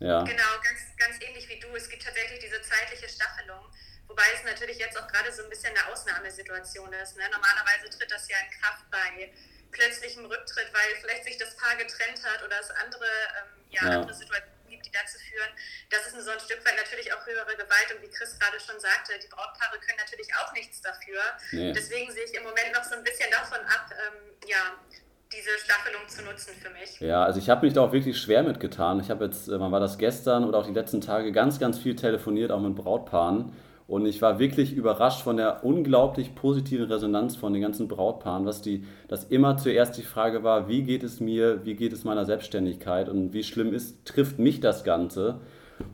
[0.00, 0.52] Ja, genau.
[0.62, 1.74] Ganz, ganz ähnlich wie du.
[1.74, 3.64] Es gibt tatsächlich diese zeitliche Staffelung,
[4.06, 7.16] wobei es natürlich jetzt auch gerade so ein bisschen eine Ausnahmesituation ist.
[7.16, 7.24] Ne?
[7.30, 9.32] Normalerweise tritt das ja in Kraft bei
[9.70, 14.00] plötzlichem Rücktritt, weil vielleicht sich das Paar getrennt hat oder es andere, ähm, ja, ja.
[14.00, 15.50] andere Situationen gibt, die dazu führen,
[15.90, 18.78] dass es so ein Stück weit natürlich auch höhere Gewalt und wie Chris gerade schon
[18.80, 21.20] sagte, die Brautpaare können natürlich auch nichts dafür.
[21.52, 21.72] Nee.
[21.72, 24.78] Deswegen sehe ich im Moment noch so ein bisschen davon ab, ähm, ja,
[25.32, 27.00] diese Staffelung zu nutzen für mich.
[27.00, 29.00] Ja, also ich habe mich da auch wirklich schwer mitgetan.
[29.00, 31.78] Ich habe jetzt, äh, wann war das gestern oder auch die letzten Tage, ganz, ganz
[31.78, 33.52] viel telefoniert, auch mit Brautpaaren.
[33.86, 38.60] Und ich war wirklich überrascht von der unglaublich positiven Resonanz von den ganzen Brautpaaren, was
[38.60, 42.26] die, dass immer zuerst die Frage war, wie geht es mir, wie geht es meiner
[42.26, 45.40] Selbstständigkeit und wie schlimm ist, trifft mich das Ganze.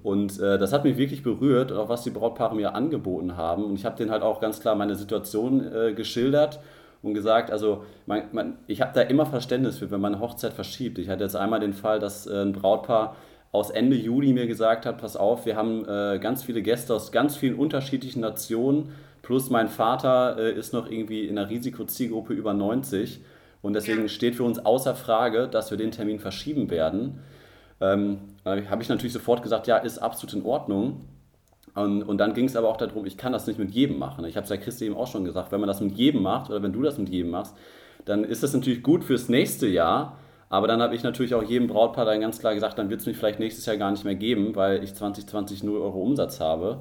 [0.03, 3.65] Und äh, das hat mich wirklich berührt, auch was die Brautpaare mir angeboten haben.
[3.65, 6.59] Und ich habe denen halt auch ganz klar meine Situation äh, geschildert
[7.05, 10.55] und gesagt, also man, man, ich habe da immer Verständnis für, wenn man eine Hochzeit
[10.55, 10.99] verschiebt.
[10.99, 13.17] Ich hatte jetzt einmal den Fall, dass äh, ein Brautpaar
[13.53, 17.13] aus Ende Juli mir gesagt hat, pass auf, wir haben äh, ganz viele Gäste aus
[17.13, 22.55] ganz vielen unterschiedlichen Nationen, plus mein Vater äh, ist noch irgendwie in der Risikozielgruppe über
[22.55, 23.21] 90
[23.63, 24.09] und deswegen ja.
[24.09, 27.21] steht für uns außer Frage, dass wir den Termin verschieben werden.
[27.81, 31.03] Ähm, habe ich natürlich sofort gesagt, ja, ist absolut in Ordnung.
[31.75, 34.25] Und, und dann ging es aber auch darum, ich kann das nicht mit jedem machen.
[34.27, 36.51] Ich habe es ja Christi eben auch schon gesagt, wenn man das mit jedem macht
[36.51, 37.57] oder wenn du das mit jedem machst,
[38.05, 40.19] dann ist das natürlich gut fürs nächste Jahr,
[40.51, 43.07] aber dann habe ich natürlich auch jedem Brautpaar dann ganz klar gesagt, dann wird es
[43.07, 46.81] mich vielleicht nächstes Jahr gar nicht mehr geben, weil ich 2020 0 Euro Umsatz habe.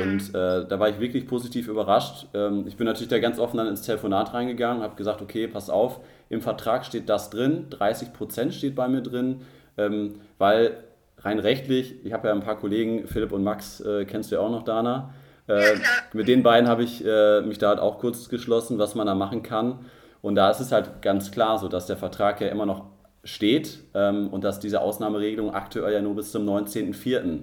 [0.00, 2.28] Und äh, da war ich wirklich positiv überrascht.
[2.34, 5.68] Ähm, ich bin natürlich da ganz offen dann ins Telefonat reingegangen, habe gesagt, okay, pass
[5.70, 9.40] auf, im Vertrag steht das drin, 30 Prozent steht bei mir drin,
[9.76, 10.76] ähm, weil
[11.22, 14.42] rein rechtlich, ich habe ja ein paar Kollegen, Philipp und Max, äh, kennst du ja
[14.42, 15.14] auch noch, Dana.
[15.46, 15.74] Äh,
[16.12, 19.14] mit den beiden habe ich äh, mich da halt auch kurz geschlossen, was man da
[19.14, 19.80] machen kann.
[20.20, 22.86] Und da ist es halt ganz klar so, dass der Vertrag ja immer noch
[23.24, 27.40] steht ähm, und dass diese Ausnahmeregelung aktuell ja nur bis zum 19.04.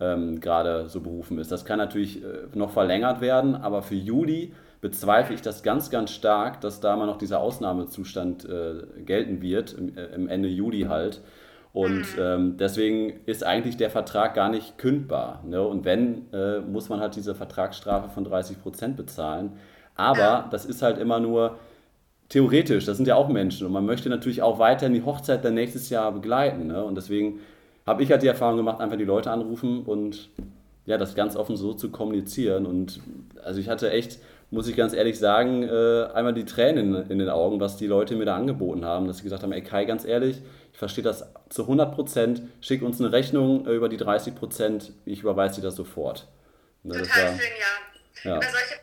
[0.00, 1.52] Ähm, gerade so berufen ist.
[1.52, 6.10] Das kann natürlich äh, noch verlängert werden, aber für Juli bezweifle ich das ganz, ganz
[6.10, 10.82] stark, dass da mal noch dieser Ausnahmezustand äh, gelten wird, im, äh, im, Ende Juli
[10.82, 11.22] halt.
[11.72, 12.20] Und mhm.
[12.20, 15.42] ähm, deswegen ist eigentlich der Vertrag gar nicht kündbar.
[15.46, 15.62] Ne?
[15.62, 19.52] Und wenn, äh, muss man halt diese Vertragsstrafe von 30 Prozent bezahlen.
[19.94, 21.58] Aber das ist halt immer nur
[22.28, 25.52] theoretisch, das sind ja auch Menschen und man möchte natürlich auch weiterhin die Hochzeit dann
[25.52, 26.68] nächstes Jahr begleiten.
[26.68, 26.82] Ne?
[26.82, 27.40] Und deswegen
[27.86, 30.30] habe ich halt die Erfahrung gemacht, einfach die Leute anrufen und
[30.86, 32.66] ja, das ganz offen so zu kommunizieren.
[32.66, 33.00] Und
[33.44, 34.18] also ich hatte echt,
[34.52, 38.14] muss ich ganz ehrlich sagen, äh, einmal die Tränen in, den Augen, was die Leute
[38.14, 41.26] mir da angeboten haben, dass sie gesagt haben, ey Kai, ganz ehrlich, ich verstehe das
[41.48, 45.62] zu 100 Prozent, schick uns eine Rechnung äh, über die 30 Prozent, ich überweise dir
[45.62, 46.28] das sofort.
[46.82, 48.30] Ne, Total das war, schön, ja.
[48.30, 48.36] ja.
[48.36, 48.82] Über solche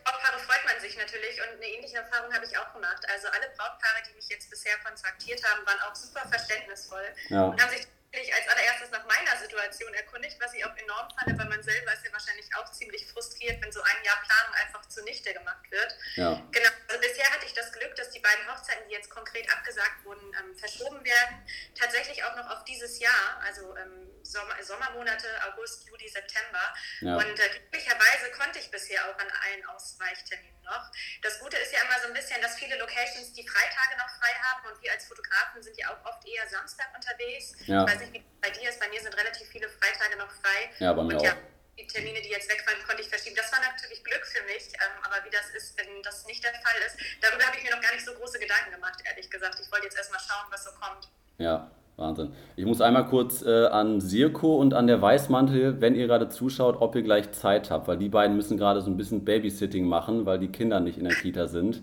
[0.99, 3.03] natürlich und eine ähnliche Erfahrung habe ich auch gemacht.
[3.11, 7.45] Also alle Brautpaare, die mich jetzt bisher kontaktiert haben, waren auch super verständnisvoll ja.
[7.45, 11.37] und haben sich natürlich als allererstes nach meiner Situation erkundigt, was ich auch enorm fand,
[11.37, 14.85] weil man selber ist ja wahrscheinlich auch ziemlich frustriert, wenn so ein Jahr Planung einfach
[14.87, 15.95] zunichte gemacht wird.
[16.15, 16.41] Ja.
[16.51, 16.69] Genau.
[16.87, 20.25] Also bisher hatte ich das Glück, dass die beiden Hochzeiten, die jetzt konkret abgesagt wurden,
[20.39, 21.45] ähm, verschoben werden,
[21.77, 26.61] tatsächlich auch noch auf dieses Jahr, also ähm, Sommer, Sommermonate, August, Juli, September.
[27.01, 27.17] Ja.
[27.17, 30.91] Und äh, glücklicherweise konnte ich bisher auch an allen Ausweichterminen noch.
[31.23, 34.33] Das Gute ist ja immer so ein bisschen, dass viele Locations die Freitage noch frei
[34.45, 37.55] haben und wir als Fotografen sind ja auch oft eher Samstag unterwegs.
[37.65, 37.83] Ja.
[37.83, 38.79] Ich weiß nicht, wie bei dir ist.
[38.79, 40.69] Bei mir sind relativ viele Freitage noch frei.
[40.77, 41.23] Ja, bei mir und, auch.
[41.23, 41.35] Ja,
[41.79, 43.35] die Termine, die jetzt wegfallen, konnte ich verschieben.
[43.35, 46.53] Das war natürlich Glück für mich, ähm, aber wie das ist, wenn das nicht der
[46.53, 49.57] Fall ist, darüber habe ich mir noch gar nicht so große Gedanken gemacht, ehrlich gesagt.
[49.59, 51.09] Ich wollte jetzt erstmal schauen, was so kommt.
[51.37, 52.31] Ja, Wahnsinn.
[52.55, 56.77] Ich muss einmal kurz äh, an Sirko und an der Weißmantel, wenn ihr gerade zuschaut,
[56.79, 60.25] ob ihr gleich Zeit habt, weil die beiden müssen gerade so ein bisschen Babysitting machen,
[60.25, 61.81] weil die Kinder nicht in der Kita sind.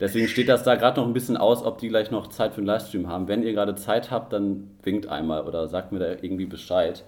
[0.00, 2.58] Deswegen steht das da gerade noch ein bisschen aus, ob die gleich noch Zeit für
[2.58, 3.26] einen Livestream haben.
[3.26, 7.04] Wenn ihr gerade Zeit habt, dann winkt einmal oder sagt mir da irgendwie Bescheid.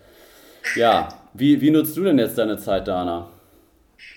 [0.75, 3.29] Ja, wie, wie nutzt du denn jetzt deine Zeit, Dana?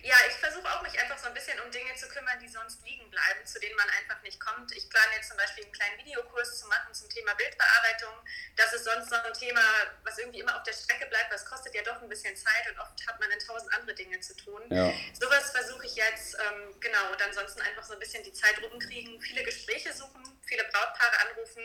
[0.03, 2.84] Ja, ich versuche auch mich einfach so ein bisschen um Dinge zu kümmern, die sonst
[2.84, 4.76] liegen bleiben, zu denen man einfach nicht kommt.
[4.76, 8.13] Ich plane jetzt zum Beispiel einen kleinen Videokurs zu machen zum Thema Bildbearbeitung.
[8.56, 9.62] Das ist sonst noch ein Thema,
[10.04, 12.66] was irgendwie immer auf der Strecke bleibt, weil es kostet ja doch ein bisschen Zeit
[12.72, 14.62] und oft hat man dann tausend andere Dinge zu tun.
[14.72, 14.92] Ja.
[15.13, 19.22] Sowas versuche ich jetzt, ähm, genau, und ansonsten einfach so ein bisschen die Zeit rumkriegen,
[19.22, 21.63] viele Gespräche suchen, viele Brautpaare anrufen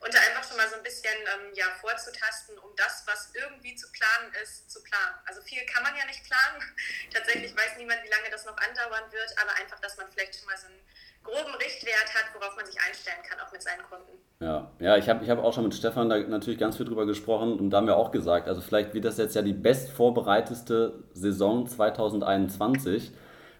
[0.00, 3.74] und da einfach schon mal so ein bisschen ähm, ja, vorzutasten, um das, was irgendwie
[3.76, 5.18] zu planen ist, zu planen.
[5.24, 6.76] Also viel kann man ja nicht planen.
[7.14, 10.46] Tatsächlich weiß niemand, wie lange das noch andauern wird, aber einfach, dass man vielleicht schon
[10.46, 10.80] mal so einen
[11.22, 14.18] groben Richtwert hat, worauf man sich einstellen kann, auch mit seinen Kunden.
[14.40, 17.06] Ja, ja ich habe ich hab auch schon mit Stefan da natürlich ganz viel drüber
[17.06, 21.04] gesprochen und da haben wir auch gesagt, also vielleicht wird das jetzt ja die bestvorbereiteste
[21.12, 23.12] Saison 2021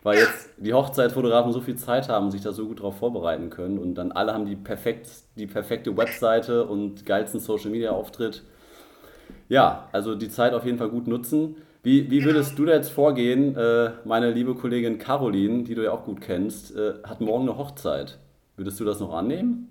[0.03, 0.25] weil ja.
[0.25, 3.94] jetzt die Hochzeitfotografen so viel Zeit haben, sich da so gut drauf vorbereiten können und
[3.94, 8.42] dann alle haben die, perfekt, die perfekte Webseite und geilsten Social Media Auftritt.
[9.49, 11.57] Ja, also die Zeit auf jeden Fall gut nutzen.
[11.83, 13.57] Wie, wie würdest du da jetzt vorgehen?
[13.57, 17.57] Äh, meine liebe Kollegin Caroline, die du ja auch gut kennst, äh, hat morgen eine
[17.57, 18.19] Hochzeit.
[18.57, 19.69] Würdest du das noch annehmen?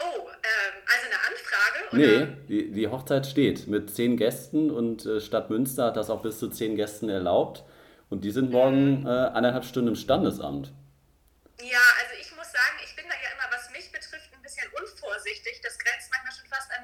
[0.00, 2.18] Oh, ähm, also eine Anfrage?
[2.18, 2.26] Oder?
[2.26, 6.22] Nee, die, die Hochzeit steht mit zehn Gästen und äh, Stadt Münster hat das auch
[6.22, 7.64] bis zu zehn Gästen erlaubt.
[8.08, 9.06] Und die sind morgen mhm.
[9.06, 10.72] äh, anderthalb Stunden im Standesamt.
[11.60, 11.78] Ja,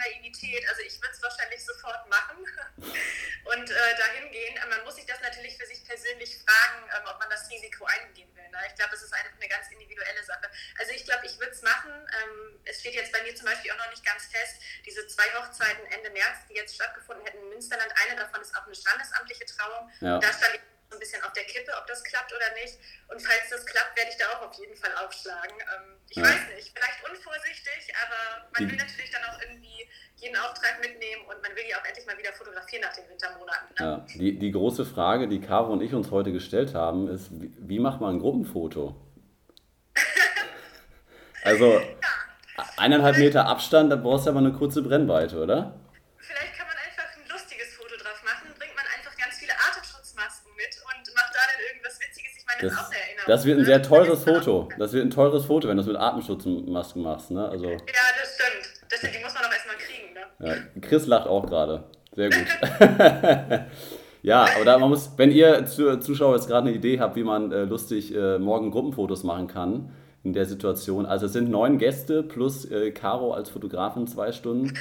[0.02, 0.68] Naivität.
[0.68, 2.38] Also ich würde es wahrscheinlich sofort machen
[3.44, 4.58] und äh, dahin gehen.
[4.68, 8.28] man muss sich das natürlich für sich persönlich fragen, ähm, ob man das Risiko eingehen
[8.34, 8.48] will.
[8.48, 8.58] Ne?
[8.68, 10.50] Ich glaube, es ist eine, eine, ganz individuelle Sache.
[10.78, 11.92] Also ich glaube, ich würde es machen.
[11.92, 15.28] Ähm, es steht jetzt bei mir zum Beispiel auch noch nicht ganz fest, diese zwei
[15.34, 19.46] Hochzeiten Ende März, die jetzt stattgefunden hätten in Münsterland, eine davon ist auch eine standesamtliche
[19.46, 19.90] Trauung.
[20.00, 20.18] Ja.
[20.18, 20.71] Da stand ich
[21.02, 22.78] bisschen auf der Kippe, ob das klappt oder nicht.
[23.10, 25.58] Und falls das klappt, werde ich da auch auf jeden Fall aufschlagen.
[25.58, 26.22] Ähm, ich ja.
[26.22, 31.42] weiß nicht, vielleicht unvorsichtig, aber man will natürlich dann auch irgendwie jeden Auftrag mitnehmen und
[31.42, 33.68] man will ja auch endlich mal wieder fotografieren nach den Wintermonaten.
[33.74, 33.82] Ne?
[33.82, 37.50] Ja, die, die große Frage, die Caro und ich uns heute gestellt haben, ist, wie,
[37.58, 38.94] wie macht man ein Gruppenfoto?
[41.42, 42.64] also ja.
[42.76, 45.81] eineinhalb Meter Abstand, da brauchst du aber eine kurze Brennweite, oder?
[52.62, 52.90] Das, das
[53.26, 54.68] Das wird ein sehr teures Foto.
[54.78, 57.30] Das wird ein teures Foto, wenn du es mit Atemschutzmasken machst.
[57.30, 57.48] Ne?
[57.48, 58.90] Also, ja, das stimmt.
[58.90, 60.02] Das, die muss man auch erstmal kriegen.
[60.40, 61.84] Ja, Chris lacht auch gerade.
[62.14, 62.46] Sehr gut.
[64.22, 67.52] ja, aber da man muss, wenn ihr Zuschauer jetzt gerade eine Idee habt, wie man
[67.52, 69.92] äh, lustig äh, morgen Gruppenfotos machen kann
[70.24, 71.06] in der Situation.
[71.06, 74.76] Also es sind neun Gäste plus äh, Caro als Fotografin zwei Stunden.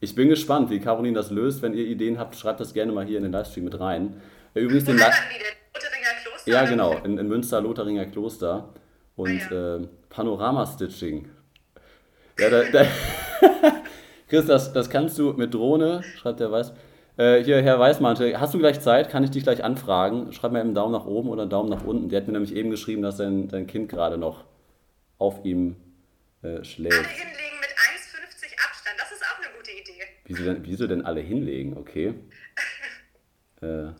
[0.00, 1.62] Ich bin gespannt, wie Caroline das löst.
[1.62, 4.20] Wenn ihr Ideen habt, schreibt das gerne mal hier in den Livestream mit rein.
[4.54, 5.22] Übrigens den Kloster?
[6.46, 8.70] Ja, genau, in, in Münster, Lotharinger Kloster.
[9.16, 9.76] Und ah, ja.
[9.76, 11.28] äh, Panorama-Stitching.
[12.38, 12.86] Ja, da, da
[14.28, 16.72] Chris, das, das kannst du mit Drohne, schreibt der Weiß.
[17.16, 19.10] Äh, hier, Herr Weißmantel, hast du gleich Zeit?
[19.10, 20.32] Kann ich dich gleich anfragen?
[20.32, 22.08] Schreib mir einen Daumen nach oben oder einen Daumen nach unten.
[22.08, 24.44] Der hat mir nämlich eben geschrieben, dass sein, sein Kind gerade noch
[25.18, 25.76] auf ihm
[26.42, 26.96] äh, schläft.
[26.96, 30.02] Alle hinlegen mit 1,50 Abstand, das ist auch eine gute Idee.
[30.24, 31.76] Wieso denn, wieso denn alle hinlegen?
[31.76, 32.14] Okay.
[33.60, 33.92] äh,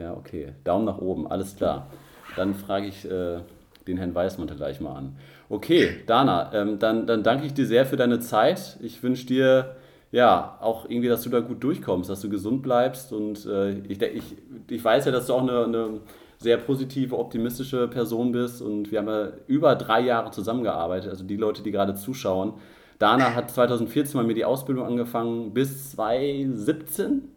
[0.00, 0.52] ja, okay.
[0.64, 1.88] Daumen nach oben, alles klar.
[2.36, 3.40] Dann frage ich äh,
[3.86, 5.16] den Herrn Weißmantel gleich mal an.
[5.48, 8.78] Okay, Dana, ähm, dann, dann danke ich dir sehr für deine Zeit.
[8.80, 9.76] Ich wünsche dir
[10.12, 13.12] ja auch irgendwie, dass du da gut durchkommst, dass du gesund bleibst.
[13.12, 14.36] Und äh, ich, ich,
[14.68, 16.00] ich weiß ja, dass du auch eine, eine
[16.38, 18.62] sehr positive, optimistische Person bist.
[18.62, 21.10] Und wir haben ja über drei Jahre zusammengearbeitet.
[21.10, 22.54] Also die Leute, die gerade zuschauen.
[22.98, 27.28] Dana hat 2014 mal mir die Ausbildung angefangen bis 2017.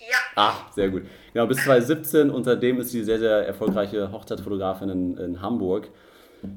[0.00, 0.25] Ja.
[0.36, 1.02] Ach, sehr gut.
[1.32, 5.88] Genau, bis 2017 und seitdem ist sie sehr, sehr erfolgreiche Hochzeitsfotografin in, in Hamburg.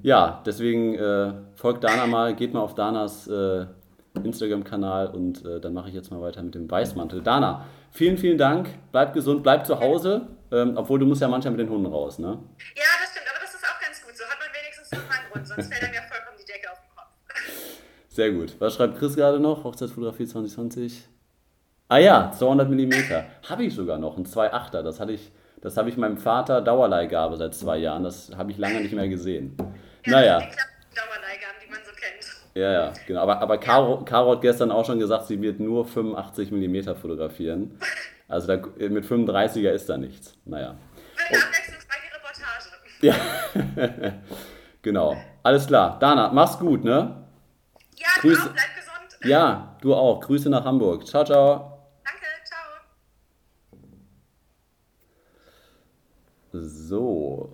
[0.03, 3.65] Ja, deswegen äh, folgt Dana mal, geht mal auf Danas äh,
[4.21, 7.21] Instagram-Kanal und äh, dann mache ich jetzt mal weiter mit dem Weißmantel.
[7.21, 8.69] Dana, vielen, vielen Dank.
[8.91, 12.19] Bleib gesund, bleib zu Hause, ähm, obwohl du musst ja manchmal mit den Hunden raus,
[12.19, 12.27] ne?
[12.27, 14.15] Ja, das stimmt, aber das ist auch ganz gut.
[14.15, 16.79] So hat man wenigstens noch einen Grund, sonst fällt einem ja vollkommen die Decke auf
[16.79, 17.81] den Kopf.
[18.09, 18.55] Sehr gut.
[18.59, 19.63] Was schreibt Chris gerade noch?
[19.63, 21.07] Hochzeitsfotografie 2020.
[21.89, 22.93] Ah ja, 200 mm.
[23.49, 24.83] Habe ich sogar noch, ein 2,8er.
[24.83, 28.03] Das hatte ich das habe ich meinem Vater Dauerleihgabe seit zwei Jahren.
[28.03, 29.55] Das habe ich lange nicht mehr gesehen.
[30.05, 30.39] Ja, naja.
[30.39, 32.55] Die Dauerleihgaben, die man so kennt.
[32.55, 33.21] Ja, ja, genau.
[33.21, 37.77] Aber, aber Caro, Caro hat gestern auch schon gesagt, sie wird nur 85 mm fotografieren.
[38.31, 40.37] Also da, mit 35er ist da nichts.
[40.45, 40.75] Naja.
[41.17, 42.69] Eine abwechslungsreiche Reportage.
[43.01, 44.13] Ja,
[44.83, 45.17] genau.
[45.41, 45.97] Alles klar.
[45.97, 47.25] Dana, mach's gut, ne?
[47.97, 48.39] Ja, Grüße.
[48.39, 49.31] Auch, bleib gesund.
[49.31, 50.19] Ja, du auch.
[50.19, 51.07] Grüße nach Hamburg.
[51.07, 51.78] Ciao, ciao.
[56.51, 57.51] So,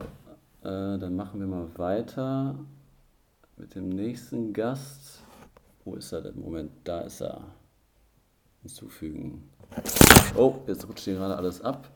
[0.62, 2.56] äh, dann machen wir mal weiter
[3.58, 5.22] mit dem nächsten Gast.
[5.84, 6.40] Wo ist er denn?
[6.40, 7.42] Moment, da ist er.
[8.62, 9.52] Hinzufügen.
[10.36, 11.90] Oh, jetzt rutscht hier gerade alles ab.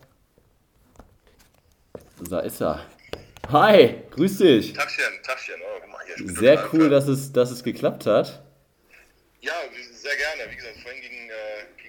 [2.30, 2.86] Da ist er.
[3.48, 4.74] Hi, grüß dich.
[4.74, 5.56] Tagchen, Tagchen.
[5.62, 6.36] Oh, guck mal hier.
[6.36, 8.44] Sehr cool, dass es, dass es geklappt hat.
[9.40, 9.54] Ja,
[9.94, 10.52] sehr gerne.
[10.52, 11.30] Wie gesagt, vorhin ging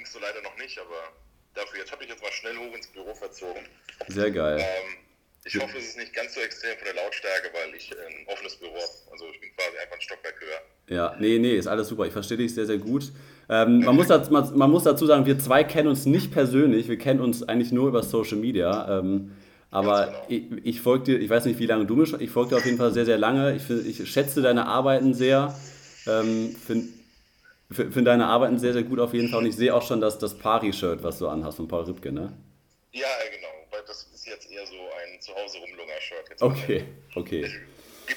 [0.03, 1.20] es äh, so leider noch nicht, aber
[1.55, 3.63] dafür jetzt habe ich jetzt mal schnell hoch ins Büro verzogen.
[4.09, 4.59] Sehr geil.
[4.61, 4.97] Ähm,
[5.45, 8.57] ich hoffe, es ist nicht ganz so extrem von der Lautstärke, weil ich ein offenes
[8.57, 9.13] Büro habe.
[9.13, 10.97] Also ich bin quasi einfach ein Stockwerk höher.
[10.97, 12.05] Ja, nee, nee, ist alles super.
[12.07, 13.11] Ich verstehe dich sehr, sehr gut.
[13.49, 16.89] Ähm, man, muss dazu, man, man, muss dazu sagen, wir zwei kennen uns nicht persönlich.
[16.89, 18.99] Wir kennen uns eigentlich nur über Social Media.
[18.99, 19.33] Ähm,
[19.71, 20.61] aber genau.
[20.61, 22.67] ich, ich folge dir, ich weiß nicht, wie lange du mich, ich folge dir auf
[22.67, 23.57] jeden Fall sehr, sehr lange.
[23.57, 25.55] Ich, ich schätze deine Arbeiten sehr.
[26.07, 26.55] Ähm,
[27.73, 29.41] Finde find deine Arbeiten sehr, sehr gut auf jeden Fall.
[29.41, 32.33] Und ich sehe auch schon das, das Pari-Shirt, was du anhast von Paul Ripke, ne?
[32.93, 33.49] Ja, genau.
[33.71, 36.43] Weil das ist jetzt eher so ein Zuhause rumlunger-Shirt.
[36.43, 37.43] Okay, okay.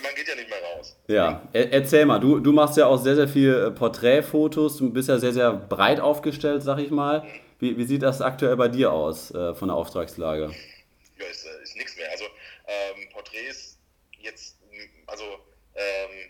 [0.01, 0.95] man geht ja nicht mehr raus.
[1.07, 5.09] Ja, erzähl mal, du, du machst ja auch sehr, sehr viel äh, Porträtfotos, du bist
[5.09, 7.23] ja sehr, sehr breit aufgestellt, sag ich mal.
[7.59, 10.51] Wie, wie sieht das aktuell bei dir aus äh, von der Auftragslage?
[11.19, 12.09] Ja, ist, äh, ist nichts mehr.
[12.11, 12.25] Also
[12.67, 13.77] ähm, Porträts
[14.19, 14.57] jetzt,
[15.07, 15.23] also
[15.75, 16.29] ähm,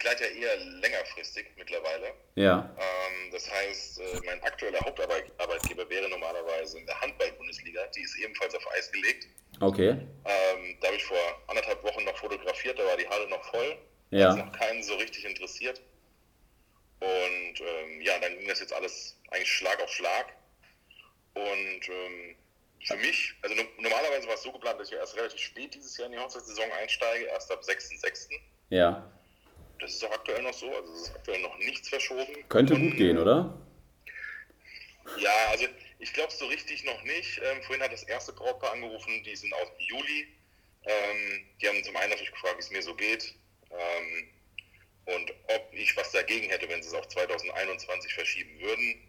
[0.00, 2.14] begleite ja eher längerfristig mittlerweile.
[2.34, 2.74] Ja.
[2.78, 7.86] Ähm, das heißt, äh, mein aktueller Hauptarbeitgeber wäre normalerweise in der Handball-Bundesliga.
[7.94, 9.28] Die ist ebenfalls auf Eis gelegt.
[9.60, 9.90] Okay.
[9.90, 13.76] Ähm, da habe ich vor anderthalb Wochen noch fotografiert, da war die Halle noch voll.
[14.10, 14.28] Ja.
[14.28, 15.82] Da ist noch keinen so richtig interessiert.
[17.00, 20.32] Und ähm, ja, dann ging das jetzt alles eigentlich Schlag auf Schlag.
[21.34, 22.36] Und ähm,
[22.84, 26.06] für mich, also normalerweise war es so geplant, dass ich erst relativ spät dieses Jahr
[26.06, 28.30] in die Hochzeitssaison einsteige, erst ab 6.6.
[28.70, 29.10] Ja.
[29.80, 32.48] Das ist auch aktuell noch so, also es ist aktuell noch nichts verschoben.
[32.48, 33.58] Könnte Und, gut gehen, oder?
[35.18, 35.66] Ja, also
[35.98, 37.40] ich glaube so richtig noch nicht.
[37.42, 40.28] Ähm, vorhin hat das erste Brautpaar angerufen, die sind aus Juli.
[40.84, 43.34] Ähm, die haben zum einen natürlich gefragt, wie es mir so geht
[43.70, 44.28] ähm,
[45.16, 49.08] und ob ich was dagegen hätte, wenn sie es auf 2021 verschieben würden.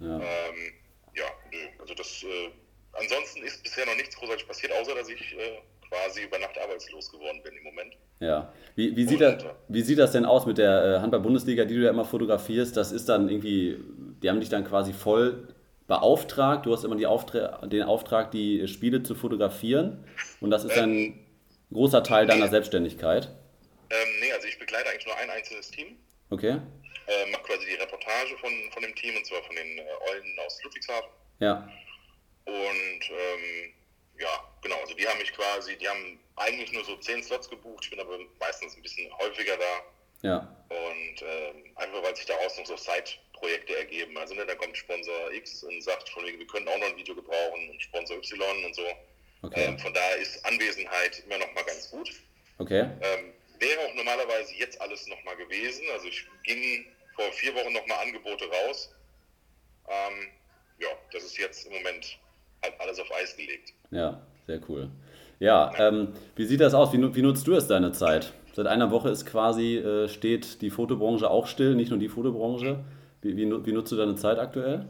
[0.00, 0.74] Ja, ähm,
[1.14, 1.24] ja
[1.78, 2.22] also das.
[2.22, 2.50] Äh,
[2.92, 7.10] ansonsten ist bisher noch nichts großartig passiert, außer dass ich äh, quasi über Nacht arbeitslos
[7.10, 7.96] geworden bin im Moment.
[8.20, 8.52] Ja.
[8.74, 11.82] Wie, wie, sieht, das, wie sieht das denn aus mit der äh, Handball-Bundesliga, die du
[11.82, 12.76] ja immer fotografierst?
[12.76, 13.78] Das ist dann irgendwie,
[14.22, 15.48] die haben dich dann quasi voll
[15.86, 16.66] beauftragt.
[16.66, 20.04] Du hast immer Auftra den Auftrag, die Spiele zu fotografieren.
[20.40, 21.26] Und das ist ähm, ein
[21.72, 22.50] großer Teil deiner nee.
[22.50, 23.28] Selbstständigkeit.
[23.90, 25.96] Ähm, nee, also ich begleite eigentlich nur ein einzelnes Team.
[26.30, 26.58] Okay.
[27.06, 30.38] Äh, mache quasi die Reportage von, von dem Team, und zwar von den äh, Eulen
[30.44, 31.10] aus Ludwigshafen.
[31.38, 31.68] Ja.
[32.44, 33.72] Und ähm,
[34.18, 37.84] ja, genau, also die haben mich quasi, die haben eigentlich nur so zehn Slots gebucht,
[37.84, 39.82] ich bin aber meistens ein bisschen häufiger da.
[40.22, 40.38] Ja.
[40.68, 44.16] Und ähm, einfach weil sich daraus noch so Side-Projekte ergeben.
[44.18, 46.96] Also ne, da kommt Sponsor X und sagt von wegen, wir können auch noch ein
[46.96, 48.82] Video gebrauchen und Sponsor Y und so.
[49.42, 49.64] Okay.
[49.64, 52.10] Ähm, von daher ist Anwesenheit immer noch mal ganz gut.
[52.58, 52.80] Okay.
[53.00, 55.84] Ähm, wäre auch normalerweise jetzt alles noch mal gewesen.
[55.92, 58.92] Also ich ging vor vier Wochen noch mal Angebote raus.
[59.88, 60.28] Ähm,
[60.78, 62.18] ja, das ist jetzt im Moment
[62.62, 63.72] halt alles auf Eis gelegt.
[63.90, 64.90] Ja, sehr cool.
[65.40, 66.92] Ja, ähm, wie sieht das aus?
[66.92, 68.32] Wie, wie, nutzt du es deine Zeit?
[68.54, 72.84] Seit einer Woche ist quasi, äh, steht die Fotobranche auch still, nicht nur die Fotobranche.
[73.22, 74.88] Wie, wie, wie nutzt du deine Zeit aktuell?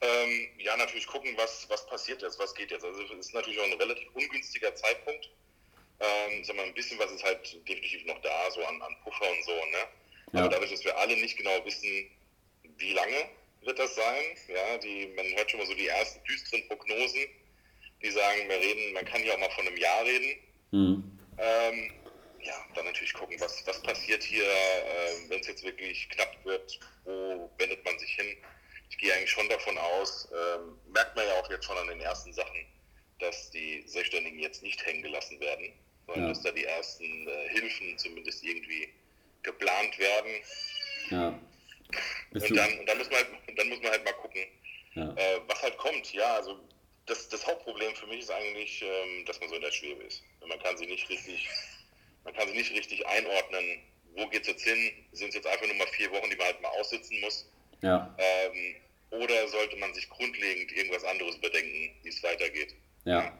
[0.00, 2.84] Ähm, ja, natürlich gucken, was, was passiert jetzt, was geht jetzt.
[2.84, 5.30] Also es ist natürlich auch ein relativ ungünstiger Zeitpunkt.
[6.00, 9.30] Ähm, sag mal, ein bisschen was ist halt definitiv noch da, so an, an Puffer
[9.30, 9.84] und so, ne?
[10.32, 10.40] Ja.
[10.40, 12.10] Aber dadurch, dass wir alle nicht genau wissen,
[12.78, 13.28] wie lange
[13.62, 17.26] wird das sein, ja, die, man hört schon mal so die ersten düsteren Prognosen,
[18.02, 20.38] die sagen, wir reden, man kann ja auch mal von einem Jahr reden.
[20.70, 21.18] Mhm.
[21.38, 21.92] Ähm,
[22.42, 26.80] ja, dann natürlich gucken, was, was passiert hier, äh, wenn es jetzt wirklich knapp wird,
[27.04, 28.36] wo wendet man sich hin.
[28.88, 32.00] Ich gehe eigentlich schon davon aus, ähm, merkt man ja auch jetzt schon an den
[32.00, 32.66] ersten Sachen,
[33.18, 35.72] dass die Selbstständigen jetzt nicht hängen gelassen werden,
[36.06, 36.28] sondern ja.
[36.30, 38.88] dass da die ersten äh, Hilfen zumindest irgendwie
[39.42, 40.32] geplant werden.
[41.10, 41.38] Ja.
[42.32, 44.42] Und dann, und dann, muss man halt, dann muss man halt mal gucken,
[44.94, 45.10] ja.
[45.16, 46.12] äh, was halt kommt.
[46.12, 46.58] Ja, also
[47.06, 50.22] das, das Hauptproblem für mich ist eigentlich, ähm, dass man so in der Schwebe ist.
[50.46, 51.48] Man kann sie nicht richtig,
[52.24, 53.64] man kann sie nicht richtig einordnen,
[54.16, 54.90] wo geht es jetzt hin?
[55.12, 57.48] Sind es jetzt einfach nur mal vier Wochen, die man halt mal aussitzen muss?
[57.82, 58.14] Ja.
[58.18, 58.76] Ähm,
[59.10, 62.74] oder sollte man sich grundlegend irgendwas anderes überdenken, wie es weitergeht?
[63.04, 63.32] Ja.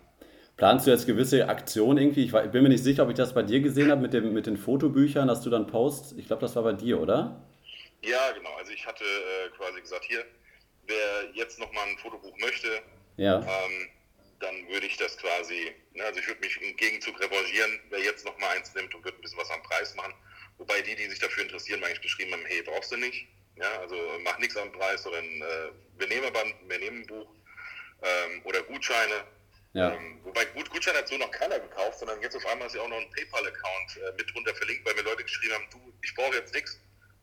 [0.57, 2.25] Planst du jetzt gewisse Aktionen irgendwie?
[2.25, 4.47] Ich, bin mir nicht sicher, ob ich das bei dir gesehen habe mit, dem, mit
[4.47, 6.15] den Fotobüchern, dass du dann postst.
[6.19, 7.41] Ich glaube, das war bei dir, oder?
[8.03, 8.55] Ja, genau.
[8.55, 10.25] Also ich hatte äh, quasi gesagt, hier,
[10.87, 12.83] wer jetzt nochmal ein Fotobuch möchte,
[13.17, 13.41] ja.
[13.41, 13.89] ähm,
[14.41, 18.25] dann würde ich das quasi, ne, also ich würde mich im Gegenzug revanchieren, wer jetzt
[18.25, 20.15] nochmal eins nimmt und würde ein bisschen was am Preis machen.
[20.59, 23.27] Wobei die, die sich dafür interessieren, eigentlich geschrieben haben, hey, brauchst du nicht.
[23.57, 27.31] Ja, also mach nichts am Preis, sondern äh, wir, nehmen aber, wir nehmen ein Buch
[28.03, 29.25] ähm, oder Gutscheine.
[29.73, 29.93] Ja.
[29.93, 32.83] Ähm, wobei Gut, Gutschein hat so noch keiner gekauft, sondern jetzt auf einmal ist ja
[32.83, 36.15] auch noch ein PayPal-Account äh, mit drunter verlinkt, weil mir Leute geschrieben haben, du, ich
[36.15, 36.81] brauche jetzt nichts.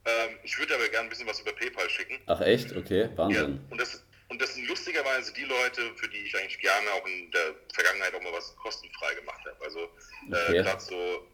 [0.07, 2.17] Ähm, ich würde aber gerne ein bisschen was über PayPal schicken.
[2.27, 2.75] Ach echt?
[2.75, 3.59] Okay, Wahnsinn.
[3.59, 7.05] Ja, und das, und das sind lustigerweise die Leute, für die ich eigentlich gerne auch
[7.05, 9.65] in der Vergangenheit auch mal was kostenfrei gemacht habe.
[9.65, 10.63] Also äh, okay.
[10.63, 11.27] gerade so,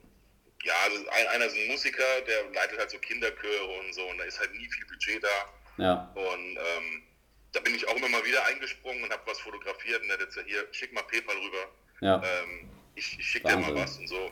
[0.64, 4.18] ja, also ein, einer ist ein Musiker, der leitet halt so Kinderchöre und so und
[4.18, 5.84] da ist halt nie viel Budget da.
[5.84, 6.12] Ja.
[6.16, 7.04] Und ähm,
[7.52, 10.26] da bin ich auch immer mal wieder eingesprungen und habe was fotografiert und der hat
[10.26, 11.70] jetzt ja hier, schick mal PayPal rüber.
[12.02, 12.16] Ja.
[12.24, 14.32] Ähm, ich ich schicke dir mal was und so.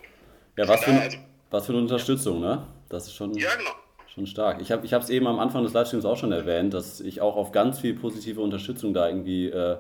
[0.57, 1.17] Ja, was für, also,
[1.51, 2.67] was für eine Unterstützung, ne?
[2.89, 3.33] Das ist schon.
[3.35, 3.75] Ja, genau.
[4.21, 4.61] Schon stark.
[4.61, 7.51] Ich habe es eben am Anfang des Livestreams auch schon erwähnt, dass ich auch auf
[7.51, 9.77] ganz viel positive Unterstützung da irgendwie äh,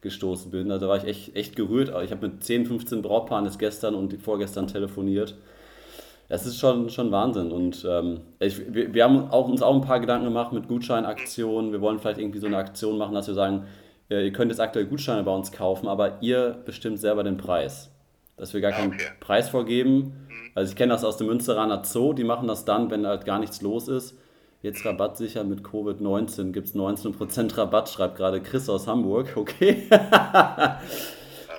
[0.00, 0.72] gestoßen bin.
[0.72, 1.92] Also da war ich echt, echt gerührt.
[2.02, 5.36] Ich habe mit 10, 15 Brautpaaren jetzt gestern und vorgestern telefoniert.
[6.28, 7.52] Das ist schon, schon Wahnsinn.
[7.52, 11.70] Und ähm, ich, wir, wir, haben auch, uns auch ein paar Gedanken gemacht mit Gutscheinaktionen.
[11.70, 13.66] Wir wollen vielleicht irgendwie so eine Aktion machen, dass wir sagen,
[14.10, 17.93] äh, ihr könnt jetzt aktuell Gutscheine bei uns kaufen, aber ihr bestimmt selber den Preis.
[18.36, 19.10] Dass wir gar keinen okay.
[19.20, 23.06] Preis vorgeben, also ich kenne das aus dem Münsteraner Zoo, die machen das dann, wenn
[23.06, 24.16] halt gar nichts los ist.
[24.62, 29.28] Jetzt rabattsicher mit Covid-19 gibt es 19% Rabatt, schreibt gerade Chris aus Hamburg.
[29.36, 29.88] Okay.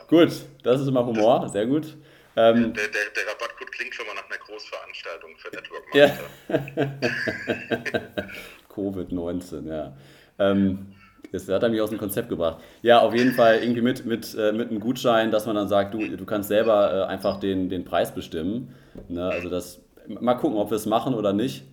[0.08, 0.32] gut,
[0.64, 1.96] das ist immer Humor, sehr gut.
[2.36, 6.18] Ähm, der, der, der Rabattcode klingt schon mal nach einer Großveranstaltung für Network Ja.
[8.74, 9.94] Covid-19, ja.
[10.40, 10.95] Ähm,
[11.32, 12.62] das hat er mich aus dem Konzept gebracht.
[12.82, 15.94] Ja, auf jeden Fall irgendwie mit, mit, äh, mit einem Gutschein, dass man dann sagt,
[15.94, 18.74] du, du kannst selber äh, einfach den, den Preis bestimmen.
[19.08, 19.26] Ne?
[19.26, 21.64] Also das, mal gucken, ob wir es machen oder nicht.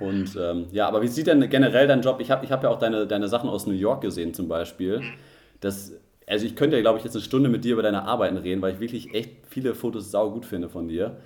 [0.00, 2.20] Und ähm, ja, aber wie sieht denn generell dein Job?
[2.20, 5.02] Ich habe ich hab ja auch deine, deine Sachen aus New York gesehen zum Beispiel.
[5.60, 5.92] Das,
[6.26, 8.62] also ich könnte ja, glaube ich, jetzt eine Stunde mit dir über deine Arbeiten reden,
[8.62, 11.16] weil ich wirklich echt viele Fotos sau gut finde von dir.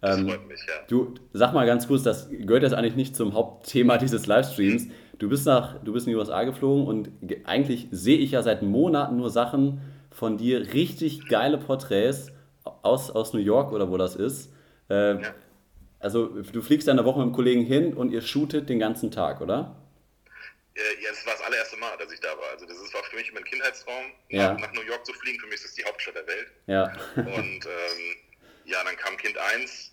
[0.00, 0.74] Das ähm, freut mich, ja.
[0.88, 4.88] Du, sag mal ganz kurz, das gehört jetzt eigentlich nicht zum Hauptthema dieses Livestreams.
[5.22, 7.08] Du bist, nach, du bist in die USA geflogen und
[7.44, 12.32] eigentlich sehe ich ja seit Monaten nur Sachen von dir, richtig geile Porträts
[12.64, 14.52] aus, aus New York oder wo das ist.
[14.90, 15.34] Äh, ja.
[16.00, 19.40] Also du fliegst eine Woche mit einem Kollegen hin und ihr shootet den ganzen Tag,
[19.40, 19.76] oder?
[20.74, 22.50] ja, das war das allererste Mal, dass ich da war.
[22.54, 24.54] Also das war für mich immer ein Kindheitstraum, ja.
[24.54, 25.38] nach, nach, New York zu fliegen.
[25.38, 26.50] Für mich ist das die Hauptstadt der Welt.
[26.66, 26.92] Ja.
[27.14, 28.16] und ähm,
[28.64, 29.91] ja, dann kam Kind 1.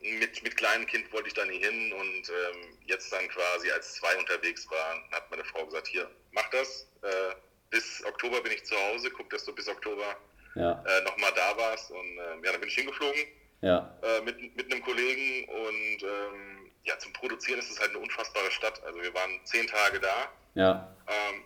[0.00, 3.94] Mit, mit kleinem Kind wollte ich da nie hin und ähm, jetzt dann quasi als
[3.94, 6.88] zwei unterwegs war, hat meine Frau gesagt, hier, mach das.
[7.02, 7.34] Äh,
[7.68, 10.16] bis Oktober bin ich zu Hause, guck, dass du bis Oktober
[10.54, 10.82] ja.
[10.86, 11.90] äh, nochmal da warst.
[11.90, 13.20] Und äh, ja, dann bin ich hingeflogen
[13.62, 13.92] ja.
[14.02, 18.50] Äh, mit, mit einem Kollegen und ähm, ja, zum Produzieren ist es halt eine unfassbare
[18.50, 18.82] Stadt.
[18.84, 20.28] Also wir waren zehn Tage da.
[20.54, 20.96] Ja.
[21.06, 21.42] Ähm,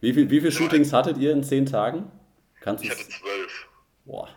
[0.00, 2.10] wie viele wie viel Shootings hattet ihr in zehn Tagen?
[2.60, 3.68] Kannst ich hatte zwölf.
[4.04, 4.28] Boah.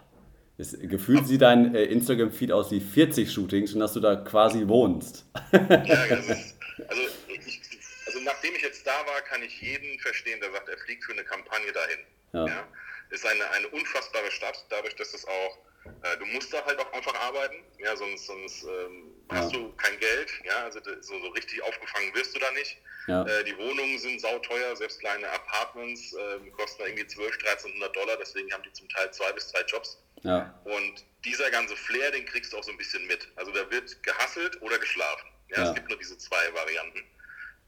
[0.61, 4.67] Es, gefühlt sieht dein äh, Instagram-Feed aus wie 40 Shootings und dass du da quasi
[4.67, 5.25] wohnst.
[5.51, 5.59] ja,
[6.07, 6.55] das ist,
[6.87, 7.61] also, ich,
[8.05, 11.13] also nachdem ich jetzt da war, kann ich jeden verstehen, der sagt, er fliegt für
[11.13, 11.99] eine Kampagne dahin.
[12.33, 12.45] Ja.
[12.45, 12.67] ja.
[13.09, 15.57] Ist eine, eine unfassbare Stadt, dadurch, dass es auch
[16.03, 19.13] äh, du musst da halt auch einfach arbeiten, ja, sonst, sonst ähm.
[19.31, 22.77] Hast du kein Geld, ja, also so, so richtig aufgefangen wirst du da nicht.
[23.07, 23.25] Ja.
[23.25, 28.51] Äh, die Wohnungen sind sauteuer, selbst kleine Apartments äh, kosten irgendwie 12, 1300 Dollar, deswegen
[28.53, 30.01] haben die zum Teil zwei bis drei Jobs.
[30.23, 30.53] Ja.
[30.65, 33.27] Und dieser ganze Flair, den kriegst du auch so ein bisschen mit.
[33.35, 35.27] Also da wird gehasselt oder geschlafen.
[35.49, 37.03] Ja, Es gibt nur diese zwei Varianten.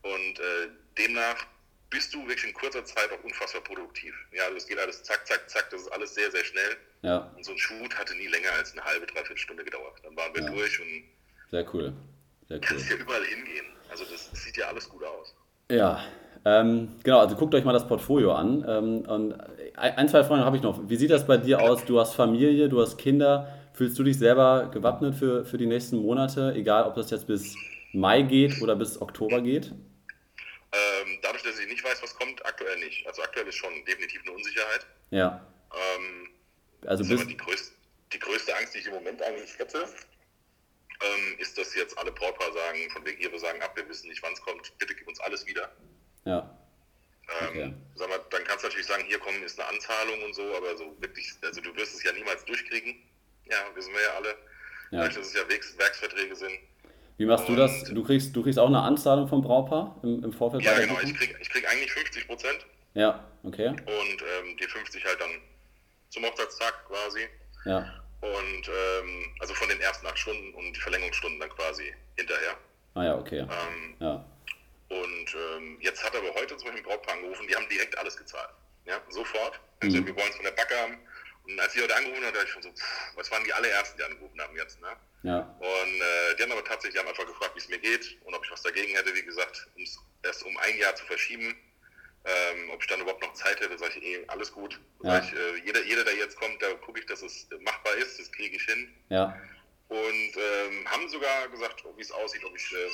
[0.03, 1.45] Und äh, demnach
[1.89, 4.15] bist du wirklich in kurzer Zeit auch unfassbar produktiv.
[4.31, 6.77] Ja, also es geht alles zack, zack, zack, das ist alles sehr, sehr schnell.
[7.01, 7.31] Ja.
[7.35, 9.99] Und so ein Shoot hatte nie länger als eine halbe, dreiviertel Stunde gedauert.
[10.03, 10.49] Dann waren wir ja.
[10.49, 11.03] durch und
[11.53, 11.93] sehr cool.
[12.47, 12.61] Sehr cool.
[12.61, 13.65] kannst ja überall hingehen.
[13.87, 15.35] Also das, das sieht ja alles gut aus.
[15.69, 16.03] Ja,
[16.45, 18.65] ähm, genau, also guckt euch mal das Portfolio an.
[18.67, 19.35] Ähm, und
[19.77, 20.89] ein, zwei Fragen habe ich noch.
[20.89, 21.85] Wie sieht das bei dir aus?
[21.85, 23.47] Du hast Familie, du hast Kinder.
[23.75, 27.55] Fühlst du dich selber gewappnet für, für die nächsten Monate, egal ob das jetzt bis
[27.91, 29.67] Mai geht oder bis Oktober geht?
[29.67, 33.05] Ähm, dadurch, dass ich nicht weiß, was kommt, aktuell nicht.
[33.05, 34.87] Also aktuell ist schon definitiv eine Unsicherheit.
[35.11, 35.45] Ja.
[35.71, 36.29] Ähm,
[36.87, 37.75] also bis die, größte,
[38.11, 39.85] die größte Angst, die ich im Moment eigentlich hätte,
[41.03, 44.09] ähm, ist, dass jetzt alle Brautpaare sagen, von wegen hier, wir sagen ab, wir wissen
[44.09, 45.71] nicht, wann es kommt, bitte gib uns alles wieder.
[46.25, 46.57] Ja.
[47.41, 47.73] Ähm, okay.
[47.95, 50.75] sag mal, dann kannst du natürlich sagen, hier kommen ist eine Anzahlung und so, aber
[50.75, 52.95] so wirklich, also du wirst es ja niemals durchkriegen.
[53.45, 54.35] Ja, wissen wir ja alle.
[54.91, 55.07] Ja.
[55.07, 56.59] Dass es ja Werks, Werksverträge sind.
[57.17, 57.83] Wie machst und du das?
[57.85, 60.63] Du kriegst, du kriegst auch eine Anzahlung vom Brautpaar im, im Vorfeld?
[60.63, 60.99] Ja, genau.
[61.01, 62.65] Ich krieg, ich krieg eigentlich 50 Prozent.
[62.93, 63.69] Ja, okay.
[63.69, 65.29] Und ähm, die 50 halt dann
[66.09, 67.21] zum Hochzeitstag quasi.
[67.65, 68.02] Ja.
[68.23, 72.57] Und ähm, also von den ersten acht Stunden und die Verlängerungsstunden dann quasi hinterher.
[72.93, 73.39] Ah ja, okay.
[73.39, 74.25] Ähm, ja.
[74.87, 78.15] Und ähm, jetzt hat aber heute zum Beispiel ein Brautpaar angerufen, die haben direkt alles
[78.15, 78.51] gezahlt.
[78.85, 79.59] Ja, sofort.
[79.81, 80.05] Also mhm.
[80.07, 80.97] wir wollen es von der Backe haben.
[81.43, 83.97] Und als sie heute angerufen hat, dachte ich schon so, pff, was waren die allerersten,
[83.97, 84.95] die angerufen haben jetzt, ne?
[85.23, 85.39] Ja.
[85.59, 88.45] Und äh, die haben aber tatsächlich haben einfach gefragt, wie es mir geht und ob
[88.45, 91.53] ich was dagegen hätte, wie gesagt, um es erst um ein Jahr zu verschieben.
[92.25, 94.79] Ähm, ob ich dann überhaupt noch Zeit hätte, sage ich, eh, alles gut.
[95.03, 95.19] Ja.
[95.19, 98.31] Ich, äh, jeder, jeder, der jetzt kommt, da gucke ich, dass es machbar ist, das
[98.31, 98.93] kriege ich hin.
[99.09, 99.37] Ja.
[99.89, 102.91] Und ähm, haben sogar gesagt, wie es aussieht, ob ich, ähm,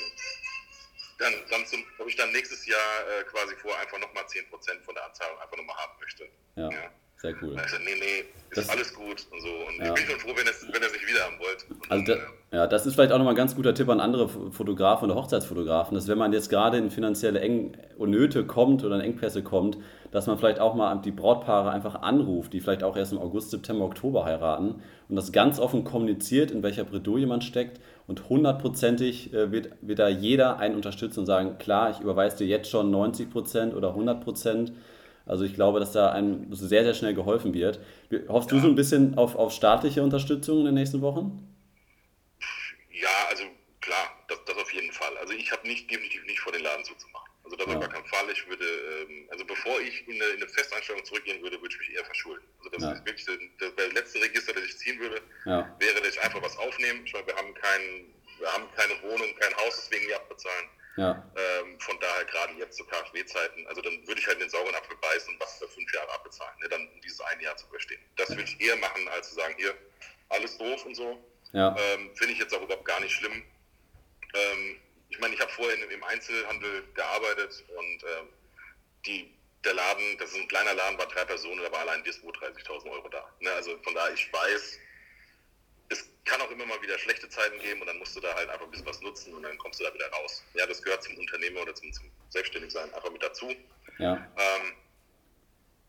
[1.19, 4.95] dann, dann zum, ob ich dann nächstes Jahr äh, quasi vor einfach nochmal 10% von
[4.95, 6.27] der Anzahlung einfach nochmal haben möchte.
[6.55, 6.69] Ja.
[6.69, 6.91] ja.
[7.21, 7.53] Sehr cool.
[7.57, 9.49] Also, nee, nee, ist das, alles gut und so.
[9.49, 9.87] Und ja.
[9.87, 11.65] ich bin schon froh, wenn er es wenn nicht wieder haben wollt.
[11.89, 15.11] Also da, ja, das ist vielleicht auch nochmal ein ganz guter Tipp an andere Fotografen
[15.11, 19.43] oder Hochzeitsfotografen, dass wenn man jetzt gerade in finanzielle Eng Nöte kommt oder in Engpässe
[19.43, 19.77] kommt,
[20.11, 23.51] dass man vielleicht auch mal die Brautpaare einfach anruft, die vielleicht auch erst im August,
[23.51, 29.33] September, Oktober heiraten und das ganz offen kommuniziert, in welcher Bredouille man steckt und hundertprozentig
[29.33, 32.89] äh, wird, wird da jeder einen unterstützen und sagen, klar, ich überweise dir jetzt schon
[32.89, 34.71] 90 Prozent oder 100 Prozent
[35.29, 37.79] also ich glaube, dass da einem sehr, sehr schnell geholfen wird.
[38.27, 38.57] Hoffst ja.
[38.57, 41.55] du so ein bisschen auf, auf staatliche Unterstützung in den nächsten Wochen?
[42.91, 43.43] Ja, also
[43.79, 45.15] klar, das, das auf jeden Fall.
[45.17, 47.29] Also ich habe nicht definitiv nicht vor, den Laden zuzumachen.
[47.43, 47.73] Also das ja.
[47.73, 48.29] auf gar keinen Fall.
[48.31, 51.79] Ich würde, ähm, also bevor ich in eine, in eine, Festeinstellung zurückgehen würde, würde ich
[51.79, 52.45] mich eher verschulden.
[52.57, 52.91] Also das ja.
[52.91, 55.75] ist wirklich das, das, letzte Register, das ich ziehen würde, ja.
[55.79, 57.01] wäre, dass ich einfach was aufnehme.
[57.05, 57.81] Ich meine, wir haben kein,
[58.39, 60.69] wir haben keine Wohnung, kein Haus, deswegen wir abbezahlen.
[60.97, 61.31] Ja.
[61.37, 64.95] Ähm, von daher gerade jetzt zu KfW-Zeiten, also dann würde ich halt den sauren Apfel
[64.97, 66.69] beißen und was für fünf Jahre abbezahlen, ne?
[66.69, 68.01] dann dieses eine Jahr zu überstehen.
[68.15, 69.75] Das würde ich eher machen, als zu sagen, hier,
[70.29, 71.19] alles doof und so.
[71.51, 71.75] Ja.
[71.77, 73.43] Ähm, Finde ich jetzt auch überhaupt gar nicht schlimm.
[74.33, 78.29] Ähm, ich meine, ich habe vorher im Einzelhandel gearbeitet und ähm,
[79.05, 79.33] die,
[79.65, 82.89] der Laden, das ist ein kleiner Laden, war drei Personen, da war allein Dispo 30.000
[82.91, 83.27] Euro da.
[83.39, 83.51] Ne?
[83.51, 84.79] Also von daher, ich weiß,
[85.89, 88.49] es kann auch immer mal wieder schlechte Zeiten geben und dann musst du da halt
[88.49, 90.43] einfach ein bisschen was nutzen und dann kommst du da wieder raus.
[90.53, 93.53] Ja, das gehört zum Unternehmer oder zum, zum Selbstständigsein einfach mit dazu.
[93.97, 94.15] Ja.
[94.37, 94.73] Ähm?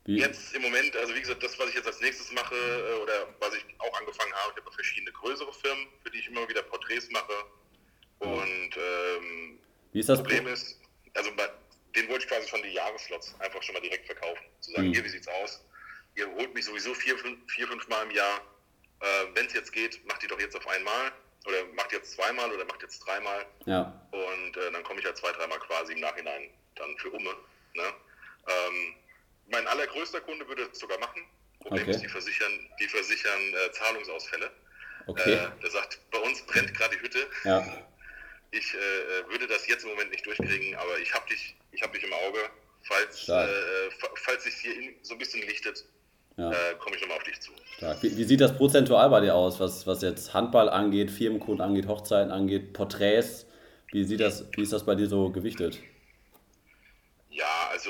[0.05, 3.35] Jetzt im Moment, also wie gesagt, das, was ich jetzt als nächstes mache äh, oder
[3.39, 6.63] was ich auch angefangen habe, ich habe verschiedene größere Firmen, für die ich immer wieder
[6.63, 7.33] Porträts mache.
[8.17, 9.59] Und ähm,
[9.91, 10.79] wie ist das Problem ist,
[11.13, 11.47] also bei,
[11.95, 14.43] den wollte ich quasi schon die Jahresslots einfach schon mal direkt verkaufen.
[14.61, 14.93] Zu sagen, mhm.
[14.93, 15.63] hier, wie sieht's aus?
[16.15, 18.41] Ihr holt mich sowieso vier, fünf, vier, fünf Mal im Jahr.
[19.01, 21.11] Äh, Wenn es jetzt geht, macht die doch jetzt auf einmal.
[21.45, 23.45] Oder macht jetzt zweimal oder macht jetzt dreimal.
[23.65, 23.99] Ja.
[24.11, 27.35] Und äh, dann komme ich ja zwei, dreimal quasi im Nachhinein dann für Umme.
[27.73, 27.83] Ne?
[28.47, 28.95] Ähm,
[29.47, 31.25] mein allergrößter Kunde würde es sogar machen.
[31.59, 31.91] Problem okay.
[31.91, 34.51] ist, die versichern, die versichern äh, Zahlungsausfälle.
[35.07, 35.33] Okay.
[35.33, 37.27] Äh, der sagt, bei uns brennt gerade die Hütte.
[37.43, 37.65] Ja.
[38.51, 42.03] Ich äh, würde das jetzt im Moment nicht durchkriegen, aber ich habe dich, hab dich
[42.03, 42.49] im Auge.
[42.83, 44.73] Falls, äh, falls sich hier
[45.03, 45.85] so ein bisschen lichtet,
[46.41, 46.51] ja.
[46.51, 47.51] äh, komme ich nochmal auf dich zu.
[48.01, 51.87] Wie, wie, sieht das prozentual bei dir aus, was, was jetzt Handball angeht, Firmenkunden angeht,
[51.87, 53.47] Hochzeiten angeht, Porträts?
[53.91, 55.79] Wie, sieht das, wie ist das bei dir so gewichtet?
[57.29, 57.89] Ja, also,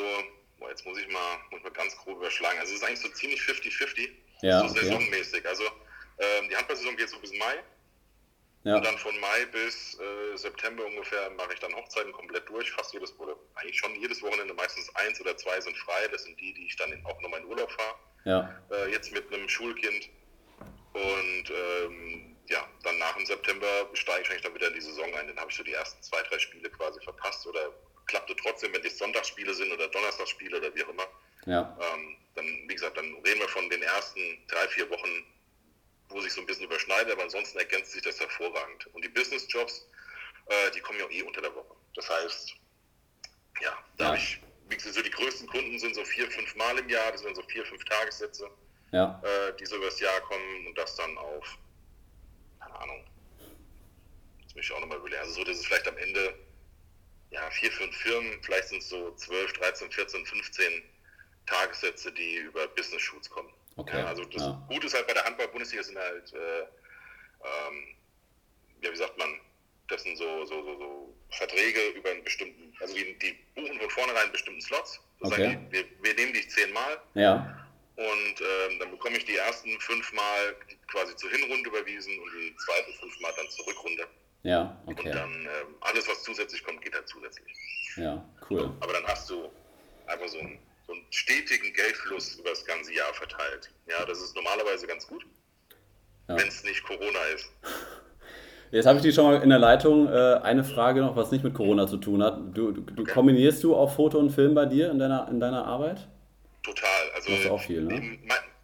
[0.60, 2.58] boah, jetzt muss ich, mal, muss ich mal ganz grob überschlagen.
[2.60, 4.10] Also, es ist eigentlich so ziemlich 50-50,
[4.42, 4.86] ja, so okay.
[4.86, 5.46] saisonmäßig.
[5.46, 7.60] Also, ähm, die Handballsaison geht so bis Mai.
[8.64, 8.76] Ja.
[8.76, 12.94] Und dann von Mai bis äh, September ungefähr mache ich dann Hochzeiten komplett durch, fast
[12.94, 16.08] jedes oder eigentlich schon jedes Wochenende, meistens eins oder zwei sind frei.
[16.12, 17.96] Das sind die, die ich dann auch nochmal in Urlaub fahre.
[18.26, 18.56] Ja.
[18.72, 20.10] Äh, jetzt mit einem Schulkind.
[20.94, 25.14] Und ähm, ja, dann nach dem September steige ich eigentlich dann wieder in die Saison
[25.16, 25.28] ein.
[25.28, 27.72] Dann habe ich so die ersten zwei, drei Spiele quasi verpasst oder
[28.08, 31.08] klappte trotzdem, wenn die Sonntagsspiele sind oder Donnerstagsspiele oder wie auch immer.
[31.46, 31.78] Ja.
[31.80, 35.26] Ähm, dann, wie gesagt, dann reden wir von den ersten drei, vier Wochen
[36.14, 38.88] wo sich so ein bisschen überschneidet, aber ansonsten ergänzt sich das hervorragend.
[38.94, 39.88] Und die Business-Jobs,
[40.48, 41.76] äh, die kommen ja auch eh unter der Woche.
[41.96, 42.56] Das heißt,
[43.62, 44.16] ja, da ja.
[44.16, 47.22] ich, wie gesagt, so die größten Kunden sind so vier, fünf Mal im Jahr, das
[47.22, 48.50] sind so vier, fünf Tagessätze,
[48.92, 49.22] ja.
[49.24, 51.58] äh, die so übers Jahr kommen und das dann auf,
[52.60, 53.06] keine Ahnung,
[54.44, 56.34] das möchte ich auch nochmal überlegen, also so, dass es vielleicht am Ende,
[57.32, 60.84] ja, vier, fünf Firmen, vielleicht sind es so 12, 13, 14, 15
[61.46, 63.52] Tagessätze, die über Business-Shoots kommen.
[63.78, 64.00] Okay.
[64.00, 64.66] Ja, also das ja.
[64.68, 67.96] Gute ist halt bei der Handball-Bundesliga sind halt, äh, ähm,
[68.82, 69.40] ja, wie sagt man,
[69.92, 73.90] das sind so, so, so, so Verträge über einen bestimmten, also die, die buchen von
[73.90, 75.00] vornherein einen bestimmten Slots.
[75.20, 75.58] Das okay.
[75.70, 77.00] die, wir, wir, nehmen dich zehnmal.
[77.14, 77.58] Ja.
[77.96, 80.56] Und ähm, dann bekomme ich die ersten fünfmal
[80.88, 84.08] quasi zur Hinrunde überwiesen und die zweiten fünfmal dann zur Rückrunde.
[84.44, 85.08] Ja, okay.
[85.08, 87.56] Und dann ähm, alles, was zusätzlich kommt, geht halt zusätzlich.
[87.98, 88.74] Ja, cool.
[88.80, 89.52] Aber dann hast du
[90.08, 90.60] einfach so ein
[90.92, 93.72] so einen stetigen Geldfluss über das ganze Jahr verteilt.
[93.88, 95.26] Ja, das ist normalerweise ganz gut,
[96.28, 96.38] ja.
[96.38, 97.50] wenn es nicht Corona ist.
[98.72, 100.08] Jetzt habe ich die schon mal in der Leitung.
[100.08, 102.40] Äh, eine Frage noch, was nicht mit Corona zu tun hat.
[102.54, 103.12] Du, du okay.
[103.12, 106.08] kombinierst du auch Foto und Film bei dir in deiner, in deiner Arbeit?
[106.64, 107.12] Total.
[107.14, 108.20] Also das ist auch viel, ne?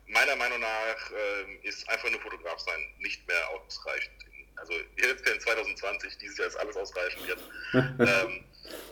[0.08, 4.26] meiner Meinung nach äh, ist einfach nur Fotograf sein nicht mehr ausreichend.
[4.56, 7.44] Also jetzt in 2020, dieses Jahr ist alles ausreichend jetzt.
[7.74, 8.44] ähm,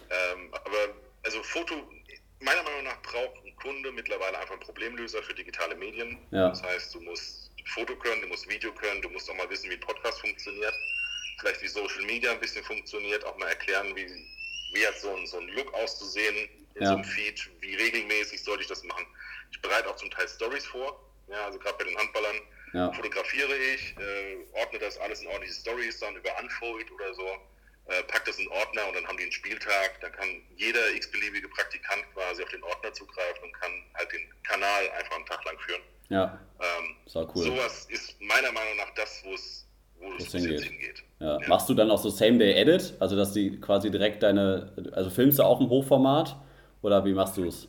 [0.10, 0.94] ähm, aber
[1.24, 1.74] also Foto,
[2.40, 6.18] meiner Meinung nach braucht ein Kunde mittlerweile einfach einen Problemlöser für digitale Medien.
[6.32, 6.50] Ja.
[6.50, 9.70] Das heißt, du musst Foto können, du musst Video können, du musst auch mal wissen,
[9.70, 10.74] wie ein Podcast funktioniert,
[11.40, 14.08] vielleicht wie Social Media ein bisschen funktioniert, auch mal erklären, wie,
[14.74, 16.88] wie hat so ein, so ein Look auszusehen in ja.
[16.88, 19.06] so einem Feed, wie regelmäßig sollte ich das machen.
[19.52, 22.36] Ich bereite auch zum Teil Stories vor, ja, also gerade bei den Handballern
[22.74, 22.92] ja.
[22.92, 27.40] fotografiere ich, äh, ordne das alles in ordentliche Stories dann über Unfold oder so
[27.88, 30.00] äh, packt das in Ordner und dann haben die einen Spieltag.
[30.02, 34.90] Dann kann jeder x-beliebige Praktikant quasi auf den Ordner zugreifen und kann halt den Kanal
[34.92, 35.82] einfach einen Tag lang führen.
[36.10, 36.40] Ja.
[36.60, 37.44] Ähm, das war cool.
[37.44, 39.68] Sowas ist meiner Meinung nach das, wo es
[39.98, 40.64] wo es hingeht.
[40.64, 41.04] hingeht.
[41.26, 41.40] Ja.
[41.42, 41.48] Ja.
[41.48, 42.96] Machst du dann auch so Same-Day-Edit?
[43.00, 44.74] Also, dass die quasi direkt deine.
[44.92, 46.36] Also, filmst du auch im Hochformat?
[46.82, 47.68] Oder wie machst du es?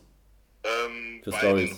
[0.63, 1.71] Ähm, Für Stories?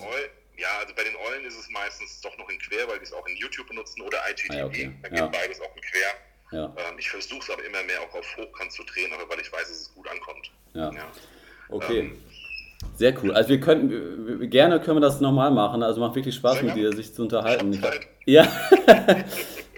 [0.57, 3.13] Ja, also bei den Eulen ist es meistens doch noch in Quer, weil die es
[3.13, 4.51] auch in YouTube benutzen oder IGTV.
[4.51, 4.91] Ah, ja, okay.
[5.03, 6.59] Da geht beides auch in Quer.
[6.59, 6.65] Ja.
[6.65, 9.49] Ähm, ich versuche es aber immer mehr auch auf Hochkant zu drehen, aber weil ich
[9.53, 10.51] weiß, dass es gut ankommt.
[10.73, 10.91] Ja.
[10.91, 11.07] ja.
[11.69, 11.99] Okay.
[11.99, 12.21] Ähm,
[12.95, 13.31] sehr cool.
[13.31, 15.81] Also wir könnten gerne können wir das nochmal machen.
[15.81, 17.71] Also macht wirklich Spaß mit dir, sich zu unterhalten.
[17.71, 18.45] Ich, ja.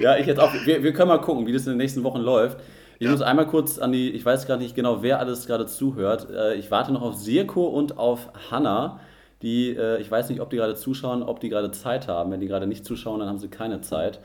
[0.02, 0.54] ja, ich jetzt auch.
[0.66, 2.60] Wir, wir können mal gucken, wie das in den nächsten Wochen läuft.
[2.99, 3.12] Ich ja.
[3.12, 6.28] muss einmal kurz an die, ich weiß gar nicht genau, wer alles gerade zuhört.
[6.30, 8.99] Äh, ich warte noch auf Sirko und auf Hanna.
[9.41, 12.32] Die, äh, ich weiß nicht, ob die gerade zuschauen, ob die gerade Zeit haben.
[12.32, 14.20] Wenn die gerade nicht zuschauen, dann haben sie keine Zeit.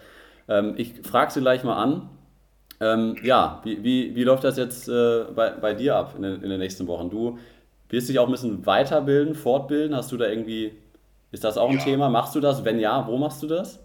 [0.49, 2.11] Ähm, ich frage sie gleich mal an,
[2.81, 6.43] ähm, ja, wie, wie, wie läuft das jetzt äh, bei, bei dir ab in den,
[6.43, 7.09] in den nächsten Wochen?
[7.09, 7.39] Du
[7.89, 9.97] wirst dich auch ein bisschen weiterbilden, fortbilden.
[9.97, 10.73] Hast du da irgendwie,
[11.33, 11.85] ist das auch ein ja.
[11.85, 12.11] Thema?
[12.11, 12.65] Machst du das?
[12.65, 13.81] Wenn ja, wo machst du das?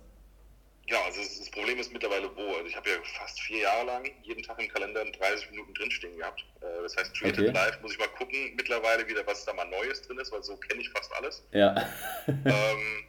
[0.90, 1.22] Ja, also
[1.52, 2.56] das Problem ist mittlerweile wo.
[2.56, 6.18] Also ich habe ja fast vier Jahre lang jeden Tag im Kalender 30 Minuten drinstehen
[6.18, 6.44] gehabt.
[6.62, 7.52] Äh, das heißt, Creative okay.
[7.52, 10.58] Live muss ich mal gucken mittlerweile wieder, was da mal Neues drin ist, weil so
[10.58, 11.44] kenne ich fast alles.
[11.52, 11.76] Ja.
[12.28, 13.06] ähm,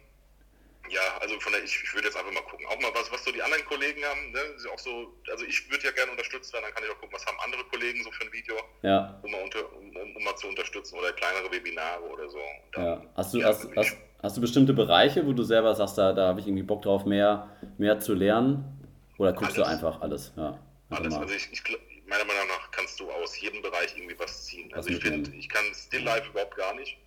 [0.89, 2.65] ja, also also von der, ich, ich würde jetzt einfach mal gucken.
[2.67, 4.39] Auch mal was, was so die anderen Kollegen haben, ne?
[4.73, 7.25] Auch so, also ich würde ja gerne unterstützt werden, dann kann ich auch gucken, was
[7.25, 9.19] haben andere Kollegen so für ein Video, ja.
[9.23, 12.39] um, mal unter, um, um, um mal zu unterstützen oder kleinere Webinare oder so.
[12.73, 13.01] Dann, ja.
[13.15, 16.27] Hast du, ja, hast, hast, hast, du bestimmte Bereiche, wo du selber sagst, da, da
[16.27, 18.63] habe ich irgendwie Bock drauf, mehr, mehr zu lernen?
[19.17, 19.67] Oder guckst alles.
[19.67, 20.33] du einfach alles?
[20.35, 20.57] Ja,
[20.89, 21.13] alles.
[21.13, 21.63] Also ich, ich,
[22.07, 24.73] meiner Meinung nach kannst du aus jedem Bereich irgendwie was ziehen.
[24.73, 26.97] Also ich finde, ich kann Still Life überhaupt gar nicht.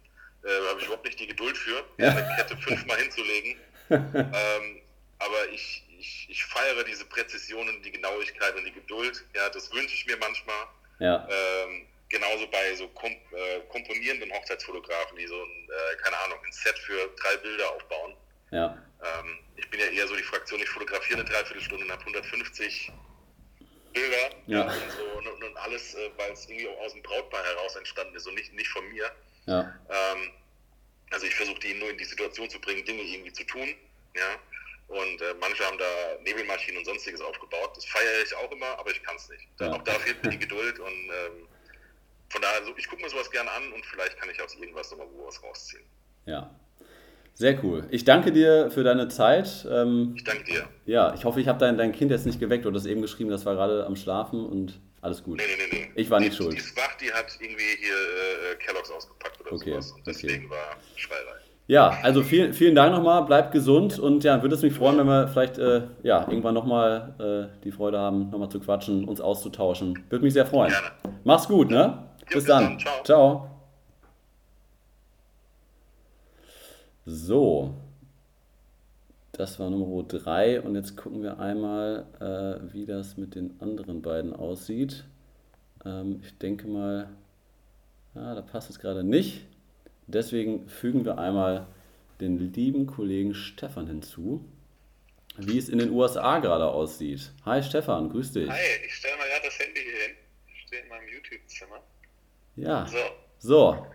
[0.45, 2.11] Äh, habe ich überhaupt nicht die Geduld für, ja.
[2.11, 3.57] eine Kette fünfmal hinzulegen.
[3.91, 4.81] ähm,
[5.19, 9.25] aber ich, ich, ich feiere diese Präzision und die Genauigkeit und die Geduld.
[9.35, 10.67] Ja, das wünsche ich mir manchmal.
[10.99, 11.29] Ja.
[11.29, 16.53] Ähm, genauso bei so kom äh, komponierenden Hochzeitsfotografen, die so ein, äh, keine Ahnung, ein
[16.53, 18.17] Set für drei Bilder aufbauen.
[18.51, 18.79] Ja.
[19.03, 22.93] Ähm, ich bin ja eher so die Fraktion, ich fotografiere eine Dreiviertelstunde und habe 150
[23.93, 24.63] Bilder ja.
[24.63, 28.27] und, so, und, und alles, äh, weil es irgendwie aus dem Brautpaar heraus entstanden ist
[28.27, 29.11] und nicht, nicht von mir.
[29.47, 29.75] Ja.
[29.89, 30.31] Ähm,
[31.11, 33.75] also ich versuche die nur in die Situation zu bringen, Dinge irgendwie zu tun.
[34.15, 34.39] Ja.
[34.89, 37.77] Und äh, manche haben da Nebelmaschinen und sonstiges aufgebaut.
[37.77, 39.49] Das feiere ich auch immer, aber ich kann es nicht.
[39.61, 39.73] Ja.
[39.73, 41.49] Auch da fehlt mir die Geduld und ähm,
[42.29, 44.91] von daher, also ich gucke mir sowas gerne an und vielleicht kann ich aus irgendwas
[44.91, 45.85] nochmal was rausziehen.
[46.27, 46.51] Ja.
[47.35, 47.87] Sehr cool.
[47.91, 49.67] Ich danke dir für deine Zeit.
[49.71, 50.69] Ähm, ich danke dir.
[50.87, 52.65] Ja, ich hoffe, ich habe dein, dein Kind jetzt nicht geweckt.
[52.65, 55.37] Du hast eben geschrieben, das war gerade am Schlafen und alles gut.
[55.37, 55.91] Nee, nee, nee.
[55.95, 56.01] nee.
[56.01, 56.55] Ich war nicht die, schuld.
[56.55, 59.93] Die ist wach, die hat irgendwie hier äh, Kelloggs ausgepackt oder okay, sowas.
[59.93, 60.55] Und deswegen okay.
[60.55, 61.37] war Schreierei.
[61.69, 65.07] Ja, also vielen, vielen Dank nochmal, bleib gesund und ja, würde es mich freuen, wenn
[65.07, 70.05] wir vielleicht äh, ja, irgendwann nochmal äh, die Freude haben, nochmal zu quatschen, uns auszutauschen.
[70.09, 70.71] Würde mich sehr freuen.
[70.71, 70.93] Gerne.
[71.25, 72.07] Mach's gut, ne?
[72.27, 72.65] Bis, bis dann.
[72.65, 72.79] dann.
[72.79, 73.05] Ciao.
[73.05, 73.51] Ciao.
[77.09, 77.75] So,
[79.37, 84.01] das war Nummer 3 und jetzt gucken wir einmal, äh, wie das mit den anderen
[84.01, 85.05] beiden aussieht.
[85.85, 87.11] Ähm, ich denke mal,
[88.15, 89.43] ja, da passt es gerade nicht.
[90.07, 91.67] Deswegen fügen wir einmal
[92.21, 94.43] den lieben Kollegen Stefan hinzu,
[95.37, 97.31] wie es in den USA gerade aussieht.
[97.45, 98.49] Hi Stefan, grüß dich.
[98.49, 100.17] Hi, ich stelle mal gerade das Handy hier hin.
[100.49, 101.83] Ich stehe in meinem YouTube-Zimmer.
[102.57, 102.87] Ja.
[102.87, 102.97] So.
[103.39, 103.87] So.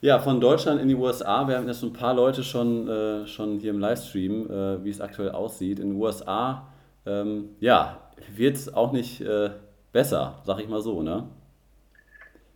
[0.00, 1.48] Ja, von Deutschland in die USA.
[1.48, 5.00] Wir haben jetzt ein paar Leute schon, äh, schon hier im Livestream, äh, wie es
[5.00, 5.78] aktuell aussieht.
[5.78, 6.72] In den USA,
[7.06, 9.50] ähm, ja, wird es auch nicht äh,
[9.92, 11.28] besser, sag ich mal so, ne?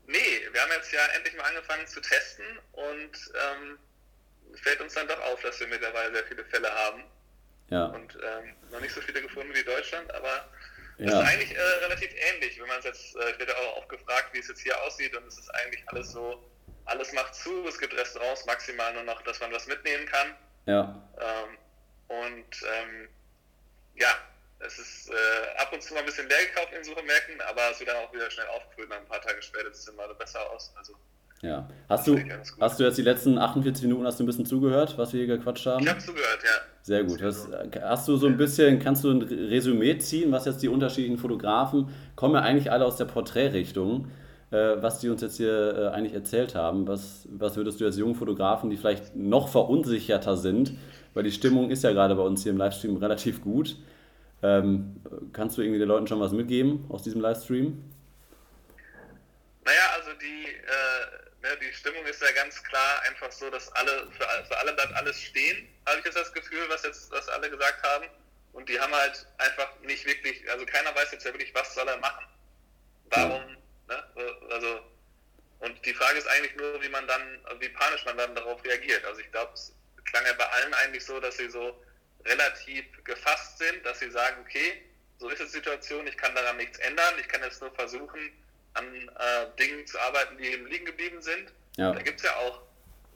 [0.06, 3.78] Nee, wir haben jetzt ja endlich mal angefangen zu testen und ähm,
[4.62, 7.04] fällt uns dann doch auf, dass wir mittlerweile sehr viele Fälle haben.
[7.70, 7.86] Ja.
[7.86, 10.44] Und ähm, noch nicht so viele gefunden wie Deutschland, aber
[11.00, 11.06] Ja.
[11.06, 13.88] das ist eigentlich äh, relativ ähnlich, wenn man es jetzt, äh, ich werde auch oft
[13.88, 16.44] gefragt, wie es jetzt hier aussieht und es ist eigentlich alles so,
[16.84, 20.34] alles macht zu, es gibt Restaurants maximal nur noch, dass man was mitnehmen kann.
[20.66, 21.02] Ja.
[21.18, 21.58] Ähm,
[22.08, 23.08] und ähm,
[23.94, 24.14] ja,
[24.58, 27.80] es ist äh, ab und zu mal ein bisschen leer gekauft in Supermärkten, aber es
[27.80, 28.92] wird dann auch wieder schnell aufgefüllt.
[28.92, 30.70] Ein paar Tage später sieht es immer besser aus.
[30.76, 30.94] Also
[31.42, 31.66] Ja.
[31.88, 32.18] Hast du,
[32.60, 35.36] hast du jetzt die letzten 48 Minuten hast du ein bisschen zugehört, was wir hier
[35.36, 35.82] gequatscht haben?
[35.82, 36.50] ich habe zugehört, ja.
[36.82, 37.22] Sehr gut.
[37.22, 37.48] Hast,
[37.82, 41.88] hast du so ein bisschen, kannst du ein Resümee ziehen, was jetzt die unterschiedlichen Fotografen,
[42.14, 44.08] kommen ja eigentlich alle aus der Porträtrichtung,
[44.50, 46.86] äh, was die uns jetzt hier äh, eigentlich erzählt haben.
[46.86, 50.72] Was, was würdest du als jungen Fotografen, die vielleicht noch verunsicherter sind,
[51.14, 53.76] weil die Stimmung ist ja gerade bei uns hier im Livestream relativ gut,
[54.42, 54.96] ähm,
[55.32, 57.82] kannst du irgendwie den Leuten schon was mitgeben aus diesem Livestream?
[59.64, 64.10] Naja, also die, äh, ne, die Stimmung ist ja ganz klar einfach so, dass alle
[64.12, 67.50] für, für alle bleibt alles stehen, habe ich jetzt das Gefühl, was jetzt was alle
[67.50, 68.06] gesagt haben.
[68.52, 71.86] Und die haben halt einfach nicht wirklich, also keiner weiß jetzt ja wirklich, was soll
[71.86, 72.26] er machen.
[73.10, 73.56] Warum,
[73.88, 74.04] ne?
[74.50, 74.80] Also,
[75.60, 79.04] und die Frage ist eigentlich nur, wie man dann, wie panisch man dann darauf reagiert.
[79.04, 79.72] Also ich glaube, es
[80.06, 81.84] klang ja bei allen eigentlich so, dass sie so
[82.24, 84.82] relativ gefasst sind, dass sie sagen, okay,
[85.18, 88.32] so ist die Situation, ich kann daran nichts ändern, ich kann jetzt nur versuchen,
[88.74, 91.52] an äh, Dingen zu arbeiten, die eben liegen geblieben sind.
[91.76, 91.92] Ja.
[91.92, 92.62] Da gibt es ja auch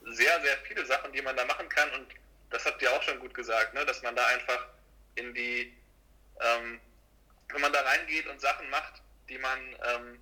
[0.06, 2.08] sehr, sehr viele Sachen, die man da machen kann und
[2.50, 3.84] das habt ihr auch schon gut gesagt, ne?
[3.84, 4.68] dass man da einfach
[5.16, 5.76] in die,
[6.40, 6.80] ähm,
[7.48, 10.20] wenn man da reingeht und Sachen macht, die man ähm,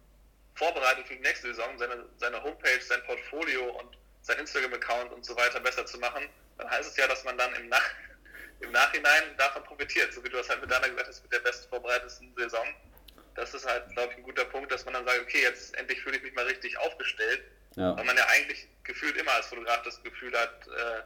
[0.54, 5.36] vorbereitet für die nächste Saison, seine, seine Homepage, sein Portfolio und sein Instagram-Account und so
[5.36, 6.28] weiter besser zu machen,
[6.58, 7.90] dann heißt es ja, dass man dann im, Nach
[8.60, 11.40] im Nachhinein davon profitiert, so wie du das halt mit deiner gesagt hast, mit der
[11.40, 12.66] bestvorbereiteten Saison.
[13.34, 16.00] Das ist halt, glaube ich, ein guter Punkt, dass man dann sagt, okay, jetzt endlich
[16.02, 17.42] fühle ich mich mal richtig aufgestellt,
[17.76, 17.96] Ja.
[17.96, 21.02] weil man ja eigentlich gefühlt immer als Fotograf das Gefühl hat, äh,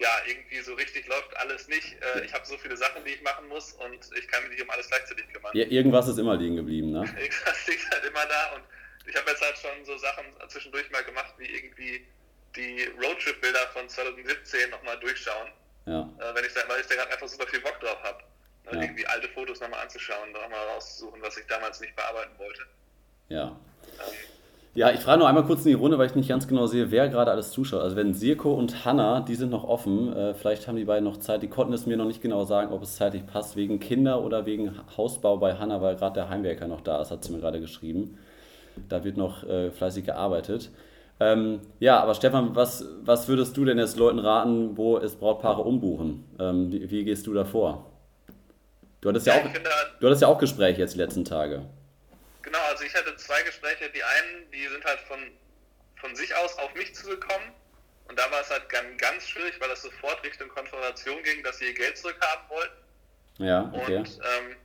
[0.00, 1.96] ja, irgendwie so richtig läuft alles nicht.
[2.00, 4.62] Äh, ich habe so viele Sachen, die ich machen muss und ich kann mich nicht
[4.62, 5.52] um alles gleichzeitig kümmern.
[5.54, 7.02] Ir- Irgendwas ist immer liegen geblieben, ne?
[7.44, 8.62] Das liegt halt immer da und
[9.06, 12.06] ich habe jetzt halt schon so Sachen zwischendurch mal gemacht, wie irgendwie
[12.54, 15.50] die Roadtrip-Bilder von 2017 nochmal durchschauen,
[15.86, 16.08] Ja.
[16.20, 18.22] äh, wenn ich da, weil ich da gerade einfach super viel Bock drauf habe.
[18.72, 18.78] Ne?
[18.78, 18.82] Ja.
[18.84, 22.62] Irgendwie alte Fotos nochmal anzuschauen, nochmal rauszusuchen, was ich damals nicht bearbeiten wollte.
[23.28, 23.56] Ja.
[23.84, 24.14] Ähm,
[24.74, 26.90] Ja, ich frage nur einmal kurz in die Runde, weil ich nicht ganz genau sehe,
[26.92, 27.80] wer gerade alles zuschaut.
[27.82, 31.16] Also wenn Sirko und Hanna, die sind noch offen, äh, vielleicht haben die beiden noch
[31.16, 31.42] Zeit.
[31.42, 34.46] Die konnten es mir noch nicht genau sagen, ob es zeitlich passt, wegen Kinder oder
[34.46, 37.60] wegen Hausbau bei Hanna, weil gerade der Heimwerker noch da ist, hat sie mir gerade
[37.60, 38.18] geschrieben.
[38.88, 40.70] Da wird noch äh, fleißig gearbeitet.
[41.20, 45.62] Ähm, ja, aber Stefan, was, was würdest du denn jetzt Leuten raten, wo es Brautpaare
[45.62, 46.24] umbuchen?
[46.38, 47.86] Ähm, wie, wie, gehst du da vor?
[49.00, 49.52] Du hattest ja, ja auch,
[50.00, 51.64] du hattest ja auch Gespräche jetzt die letzten Tage.
[52.42, 53.90] Genau, also ich hatte zwei Gespräche.
[53.90, 55.18] Die einen, die sind halt von,
[55.96, 57.52] von sich aus auf mich zugekommen.
[58.08, 61.58] Und da war es halt ganz, ganz schwierig, weil das sofort Richtung Konfrontation ging, dass
[61.58, 62.76] sie ihr Geld zurückhaben wollten.
[63.36, 63.98] Ja, okay.
[63.98, 64.56] Und ähm,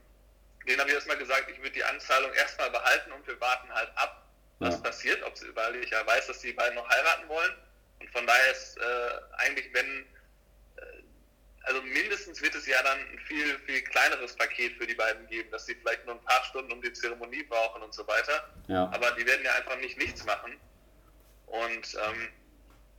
[0.65, 3.89] denen habe ich erstmal gesagt, ich würde die Anzahlung erstmal behalten und wir warten halt
[3.95, 4.23] ab,
[4.59, 4.81] was ja.
[4.81, 7.51] passiert, ob sie, weil ich ja weiß, dass die beiden noch heiraten wollen.
[7.99, 8.81] Und von daher ist äh,
[9.39, 10.05] eigentlich, wenn
[11.63, 15.49] also mindestens wird es ja dann ein viel, viel kleineres Paket für die beiden geben,
[15.51, 18.49] dass sie vielleicht nur ein paar Stunden um die Zeremonie brauchen und so weiter.
[18.67, 18.91] Ja.
[18.93, 20.57] Aber die werden ja einfach nicht nichts machen.
[21.47, 22.29] Und ähm,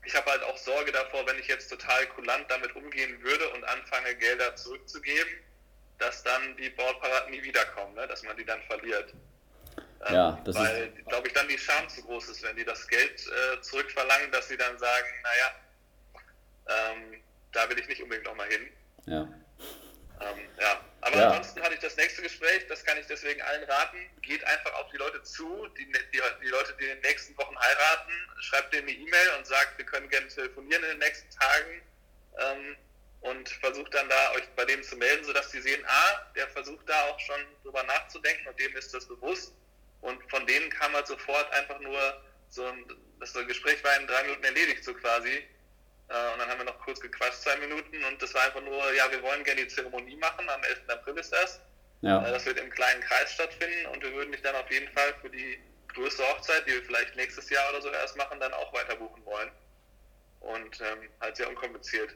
[0.05, 3.65] ich habe halt auch Sorge davor, wenn ich jetzt total kulant damit umgehen würde und
[3.65, 5.33] anfange, Gelder zurückzugeben,
[5.99, 8.07] dass dann die Brautpaare nie wiederkommen, ne?
[8.07, 9.12] dass man die dann verliert.
[10.07, 12.87] Ähm, ja, das weil, glaube ich, dann die Scham zu groß ist, wenn die das
[12.89, 15.55] Geld äh, zurückverlangen, dass sie dann sagen, naja,
[16.67, 17.24] ähm,
[17.55, 18.68] da will ich nicht unbedingt nochmal hin.
[19.07, 19.28] Ja.
[20.20, 20.84] Ähm, ja.
[21.00, 21.28] Aber ja.
[21.28, 23.98] ansonsten hatte ich das nächste Gespräch, das kann ich deswegen allen raten.
[24.22, 27.59] Geht einfach auf die Leute zu, die, die, die Leute, die in den nächsten Wochen
[27.59, 31.82] heiraten, schreibt denen eine E-Mail und sagt, wir können gerne telefonieren in den nächsten Tagen
[32.38, 32.76] ähm,
[33.20, 36.88] und versucht dann da euch bei dem zu melden, sodass sie sehen, ah, der versucht
[36.88, 39.52] da auch schon drüber nachzudenken und dem ist das bewusst.
[40.00, 42.84] Und von denen kam halt sofort einfach nur so ein,
[43.20, 45.42] das Gespräch war in drei Minuten erledigt, so quasi.
[46.15, 47.99] Äh, und dann haben wir noch kurz gequatscht, zwei Minuten.
[48.07, 50.49] Und das war einfach nur, ja, wir wollen gerne die Zeremonie machen.
[50.49, 50.83] Am 11.
[50.89, 51.61] April ist das.
[52.03, 52.23] Ja.
[52.23, 53.87] Äh, das wird im kleinen Kreis stattfinden.
[53.93, 55.59] Und wir würden dich dann auf jeden Fall für die
[55.89, 59.25] größte Hochzeit, die wir vielleicht nächstes Jahr oder so erst machen, dann auch weiter buchen
[59.25, 59.51] wollen.
[60.41, 62.11] Und ähm, halt sehr unkompliziert.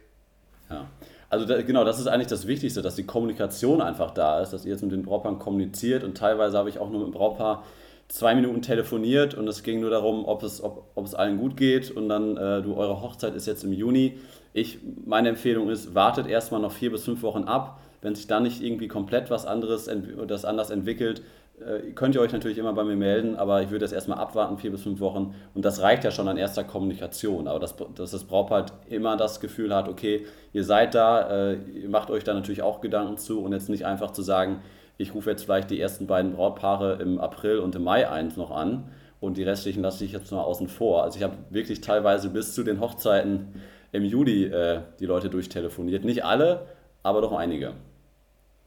[0.70, 0.88] Ja.
[1.30, 4.64] Also da, genau, das ist eigentlich das Wichtigste, dass die Kommunikation einfach da ist, dass
[4.64, 7.64] ihr jetzt mit den Brautpaaren kommuniziert und teilweise habe ich auch nur mit dem Brautpaar
[8.08, 11.56] zwei Minuten telefoniert und es ging nur darum, ob es, ob, ob es allen gut
[11.56, 14.18] geht und dann, äh, du, eure Hochzeit ist jetzt im Juni.
[14.54, 17.80] Ich, meine Empfehlung ist, wartet erstmal noch vier bis fünf Wochen ab.
[18.00, 19.90] Wenn sich da nicht irgendwie komplett was anderes,
[20.26, 21.22] das anders entwickelt,
[21.60, 24.58] äh, könnt ihr euch natürlich immer bei mir melden, aber ich würde das erstmal abwarten,
[24.58, 25.34] vier bis fünf Wochen.
[25.54, 27.48] Und das reicht ja schon an erster Kommunikation.
[27.48, 31.54] Aber dass, dass das Brautpaar halt immer das Gefühl hat, okay, ihr seid da, äh,
[31.54, 34.62] ihr macht euch da natürlich auch Gedanken zu und jetzt nicht einfach zu sagen,
[34.98, 38.50] ich rufe jetzt vielleicht die ersten beiden Brautpaare im April und im Mai eins noch
[38.50, 41.04] an und die restlichen lasse ich jetzt noch außen vor.
[41.04, 46.04] Also ich habe wirklich teilweise bis zu den Hochzeiten im Juli äh, die Leute durchtelefoniert.
[46.04, 46.68] Nicht alle,
[47.04, 47.74] aber doch einige.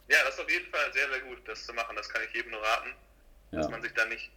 [0.09, 1.95] Ja, das ist auf jeden Fall sehr, sehr gut, das zu machen.
[1.95, 2.89] Das kann ich jedem nur raten,
[3.51, 3.59] ja.
[3.59, 4.31] dass man sich da nicht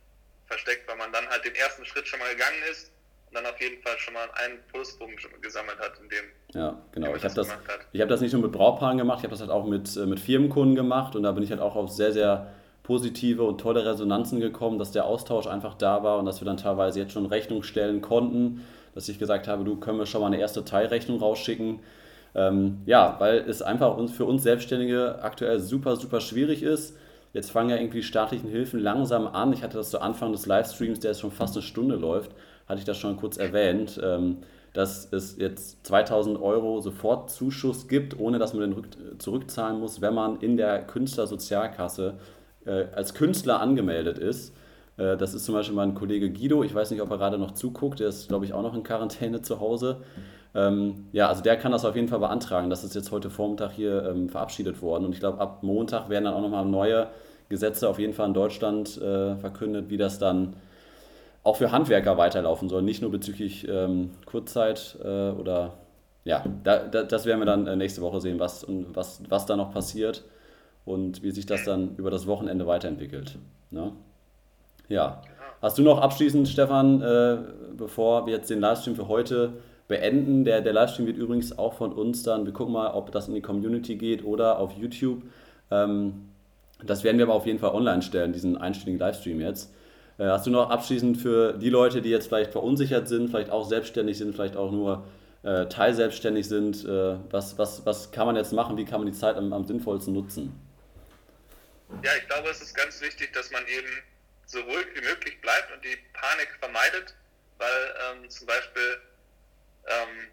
[0.47, 2.94] versteckt, weil man dann halt den ersten Schritt schon mal gegangen ist
[3.35, 6.24] dann auf jeden Fall schon mal einen Pluspunkt gesammelt hat in dem.
[6.55, 7.14] Ja, genau.
[7.16, 9.66] Ich habe das, hab das nicht nur mit Brautpaaren gemacht, ich habe das halt auch
[9.66, 13.43] mit, äh, mit Firmenkunden gemacht und da bin ich halt auch auf sehr, sehr positive
[13.43, 17.01] und tolle Resonanzen gekommen, dass der Austausch einfach da war und dass wir dann teilweise
[17.01, 18.64] jetzt schon Rechnung stellen konnten,
[18.95, 21.80] dass ich gesagt habe, du können wir schon mal eine erste Teilrechnung rausschicken.
[22.37, 26.97] Ähm, ja, weil es einfach uns, für uns Selbstständige aktuell super, super schwierig ist.
[27.32, 29.53] Jetzt fangen ja irgendwie staatlichen Hilfen langsam an.
[29.53, 32.32] Ich hatte das zu Anfang des Livestreams, der jetzt schon fast eine Stunde läuft
[32.67, 34.39] hatte ich das schon kurz erwähnt, ähm,
[34.73, 40.41] dass es jetzt 2000 Euro Sofortzuschuss gibt, ohne dass man den zurückzahlen muss, wenn man
[40.41, 42.15] in der Künstlersozialkasse
[42.67, 44.55] äh, als Künstler angemeldet ist.
[44.97, 47.53] Äh, das ist zum Beispiel mein Kollege Guido, ich weiß nicht, ob er gerade noch
[47.53, 49.99] zuguckt, der ist, glaube ich, auch noch in Quarantäne zu Hause.
[50.57, 52.71] Ähm, ja, also der kann das auf jeden Fall beantragen.
[52.71, 56.25] Das ist jetzt heute Vormittag hier ähm, verabschiedet worden und ich glaube, ab Montag werden
[56.25, 57.09] dann auch nochmal neue
[57.49, 60.55] Gesetze auf jeden Fall in Deutschland äh, verkündet, wie das dann
[61.45, 65.75] auch für Handwerker weiterlaufen soll, nicht nur bezüglich ähm, Kurzzeit äh, oder
[66.25, 69.57] ja, da, da, das werden wir dann äh, nächste Woche sehen, was, was, was da
[69.57, 70.25] noch passiert
[70.87, 73.39] und wie sich das dann über das Wochenende weiterentwickelt.
[73.71, 73.93] Ne?
[74.89, 75.23] Ja.
[75.61, 77.39] Hast du noch abschließend, Stefan, äh,
[77.77, 79.55] bevor wir jetzt den Livestream für heute
[79.87, 80.45] beenden?
[80.45, 83.35] Der, der Livestream wird übrigens auch von uns dann, wir gucken mal, ob das in
[83.35, 85.23] die Community geht oder auf YouTube.
[85.71, 86.29] Ähm,
[86.85, 89.73] das werden wir aber auf jeden Fall online stellen, diesen einstündigen Livestream jetzt.
[90.19, 93.69] Äh, hast du noch abschließend für die Leute, die jetzt vielleicht verunsichert sind, vielleicht auch
[93.69, 95.07] selbstständig sind, vielleicht auch nur
[95.43, 99.19] äh, teilselbstständig sind, äh, was, was, was kann man jetzt machen, wie kann man die
[99.19, 100.59] Zeit am, am sinnvollsten nutzen?
[102.03, 103.89] Ja, ich glaube, es ist ganz wichtig, dass man eben
[104.47, 107.15] so ruhig wie möglich bleibt und die Panik vermeidet,
[107.59, 108.99] weil ähm, zum Beispiel
[109.87, 110.29] ähm,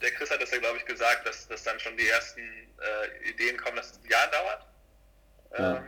[0.00, 3.30] der Chris hat das ja, glaube ich, gesagt, dass, dass dann schon die ersten äh,
[3.30, 4.66] Ideen kommen, dass es ein Jahr dauert.
[5.54, 5.84] Ähm, ja,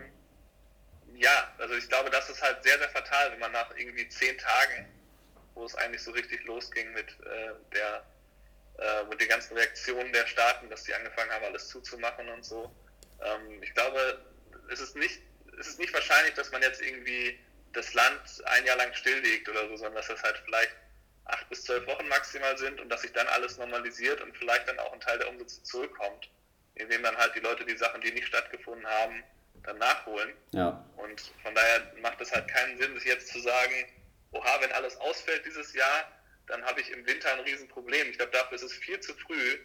[1.58, 4.88] also ich glaube, das ist halt sehr, sehr fatal, wenn man nach irgendwie zehn Tagen
[5.54, 8.04] wo es eigentlich so richtig losging mit äh, der
[8.78, 12.74] äh, mit den ganzen Reaktionen der Staaten, dass die angefangen haben, alles zuzumachen und so.
[13.22, 14.24] Ähm, ich glaube,
[14.68, 15.20] es ist nicht,
[15.58, 17.38] es ist nicht wahrscheinlich, dass man jetzt irgendwie
[17.72, 20.74] das Land ein Jahr lang stilllegt oder so, sondern dass das halt vielleicht
[21.26, 24.78] acht bis zwölf Wochen maximal sind und dass sich dann alles normalisiert und vielleicht dann
[24.80, 26.28] auch ein Teil der Umsätze zurückkommt,
[26.74, 29.22] indem dann halt die Leute die Sachen, die nicht stattgefunden haben,
[29.64, 30.32] dann nachholen.
[30.52, 30.84] Ja.
[30.96, 33.74] Und von daher macht es halt keinen Sinn, sich jetzt zu sagen,
[34.32, 36.12] oha, wenn alles ausfällt dieses Jahr,
[36.46, 38.10] dann habe ich im Winter ein Riesenproblem.
[38.10, 39.58] Ich glaube, dafür ist es viel zu früh.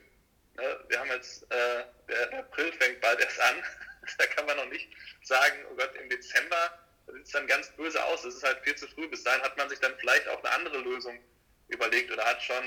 [0.55, 0.79] Ne?
[0.87, 3.55] Wir haben jetzt, äh, der April fängt bald erst an.
[4.17, 4.89] da kann man noch nicht
[5.23, 8.21] sagen, oh Gott, im Dezember sieht es dann ganz böse aus.
[8.21, 9.07] Das ist halt viel zu früh.
[9.09, 11.19] Bis dahin hat man sich dann vielleicht auch eine andere Lösung
[11.67, 12.63] überlegt oder hat schon,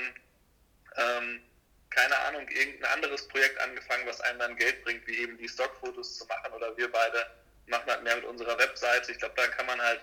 [0.97, 1.41] ähm,
[1.93, 6.17] keine Ahnung, irgendein anderes Projekt angefangen, was einem dann Geld bringt, wie eben die Stockfotos
[6.17, 7.25] zu machen oder wir beide
[7.67, 9.11] machen halt mehr mit unserer Webseite.
[9.11, 10.01] Ich glaube, da kann man halt,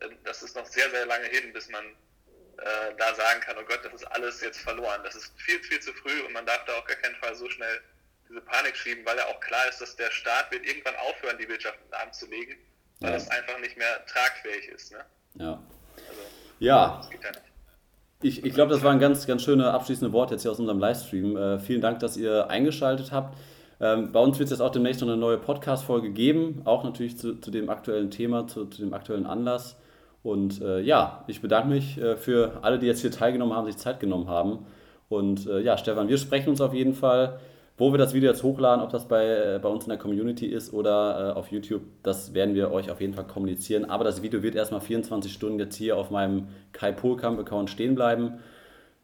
[0.00, 1.84] äh, das ist noch sehr, sehr lange hin, bis man
[2.58, 5.00] äh, da sagen kann, oh Gott, das ist alles jetzt verloren.
[5.04, 7.48] Das ist viel, viel zu früh und man darf da auch gar keinen Fall so
[7.48, 7.80] schnell
[8.28, 11.48] diese Panik schieben, weil ja auch klar ist, dass der Staat wird irgendwann aufhören, die
[11.48, 12.58] Wirtschaft in den Arm zu legen,
[13.00, 13.16] weil ja.
[13.16, 14.92] das einfach nicht mehr tragfähig ist.
[14.92, 15.04] Ne?
[15.34, 15.62] Ja.
[16.08, 16.20] Also,
[16.58, 16.96] ja.
[16.98, 17.47] Das geht ja nicht.
[18.20, 20.80] Ich, ich glaube, das war ein ganz, ganz schöne abschließende Wort jetzt hier aus unserem
[20.80, 21.36] Livestream.
[21.36, 23.38] Äh, vielen Dank, dass ihr eingeschaltet habt.
[23.80, 27.16] Ähm, bei uns wird es jetzt auch demnächst noch eine neue Podcast-Folge geben, auch natürlich
[27.16, 29.76] zu, zu dem aktuellen Thema, zu, zu dem aktuellen Anlass.
[30.24, 33.76] Und äh, ja, ich bedanke mich äh, für alle, die jetzt hier teilgenommen haben, sich
[33.76, 34.66] Zeit genommen haben.
[35.08, 37.38] Und äh, ja, Stefan, wir sprechen uns auf jeden Fall.
[37.78, 40.46] Wo wir das Video jetzt hochladen, ob das bei, äh, bei uns in der Community
[40.46, 43.88] ist oder äh, auf YouTube, das werden wir euch auf jeden Fall kommunizieren.
[43.88, 48.40] Aber das Video wird erstmal 24 Stunden jetzt hier auf meinem Kai Polkamp-Account stehen bleiben.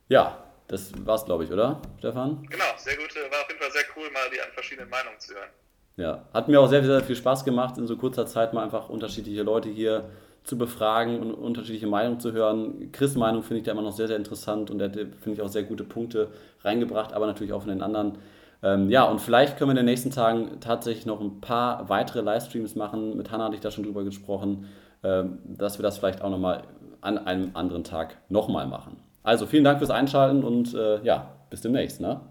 [0.08, 2.46] Ja, das war's, glaube ich, oder, Stefan?
[2.50, 3.14] Genau, sehr gut.
[3.14, 5.50] War auf jeden Fall sehr cool, mal die verschiedenen Meinungen zu hören.
[5.96, 8.88] Ja, hat mir auch sehr, sehr viel Spaß gemacht, in so kurzer Zeit mal einfach
[8.88, 10.10] unterschiedliche Leute hier
[10.42, 12.90] zu befragen und unterschiedliche Meinungen zu hören.
[12.90, 15.42] Chris' Meinung finde ich da immer noch sehr, sehr interessant und er hat, finde ich,
[15.42, 18.18] auch sehr gute Punkte reingebracht, aber natürlich auch von den anderen
[18.64, 22.22] ähm, ja, und vielleicht können wir in den nächsten Tagen tatsächlich noch ein paar weitere
[22.22, 23.14] Livestreams machen.
[23.14, 24.66] Mit Hannah hatte ich da schon drüber gesprochen,
[25.02, 26.62] ähm, dass wir das vielleicht auch nochmal
[27.02, 28.96] an einem anderen Tag nochmal machen.
[29.22, 32.00] Also vielen Dank fürs Einschalten und äh, ja, bis demnächst.
[32.00, 32.22] Ne?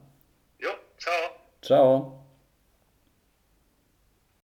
[0.60, 1.14] Jo, ciao.
[1.62, 2.23] Ciao.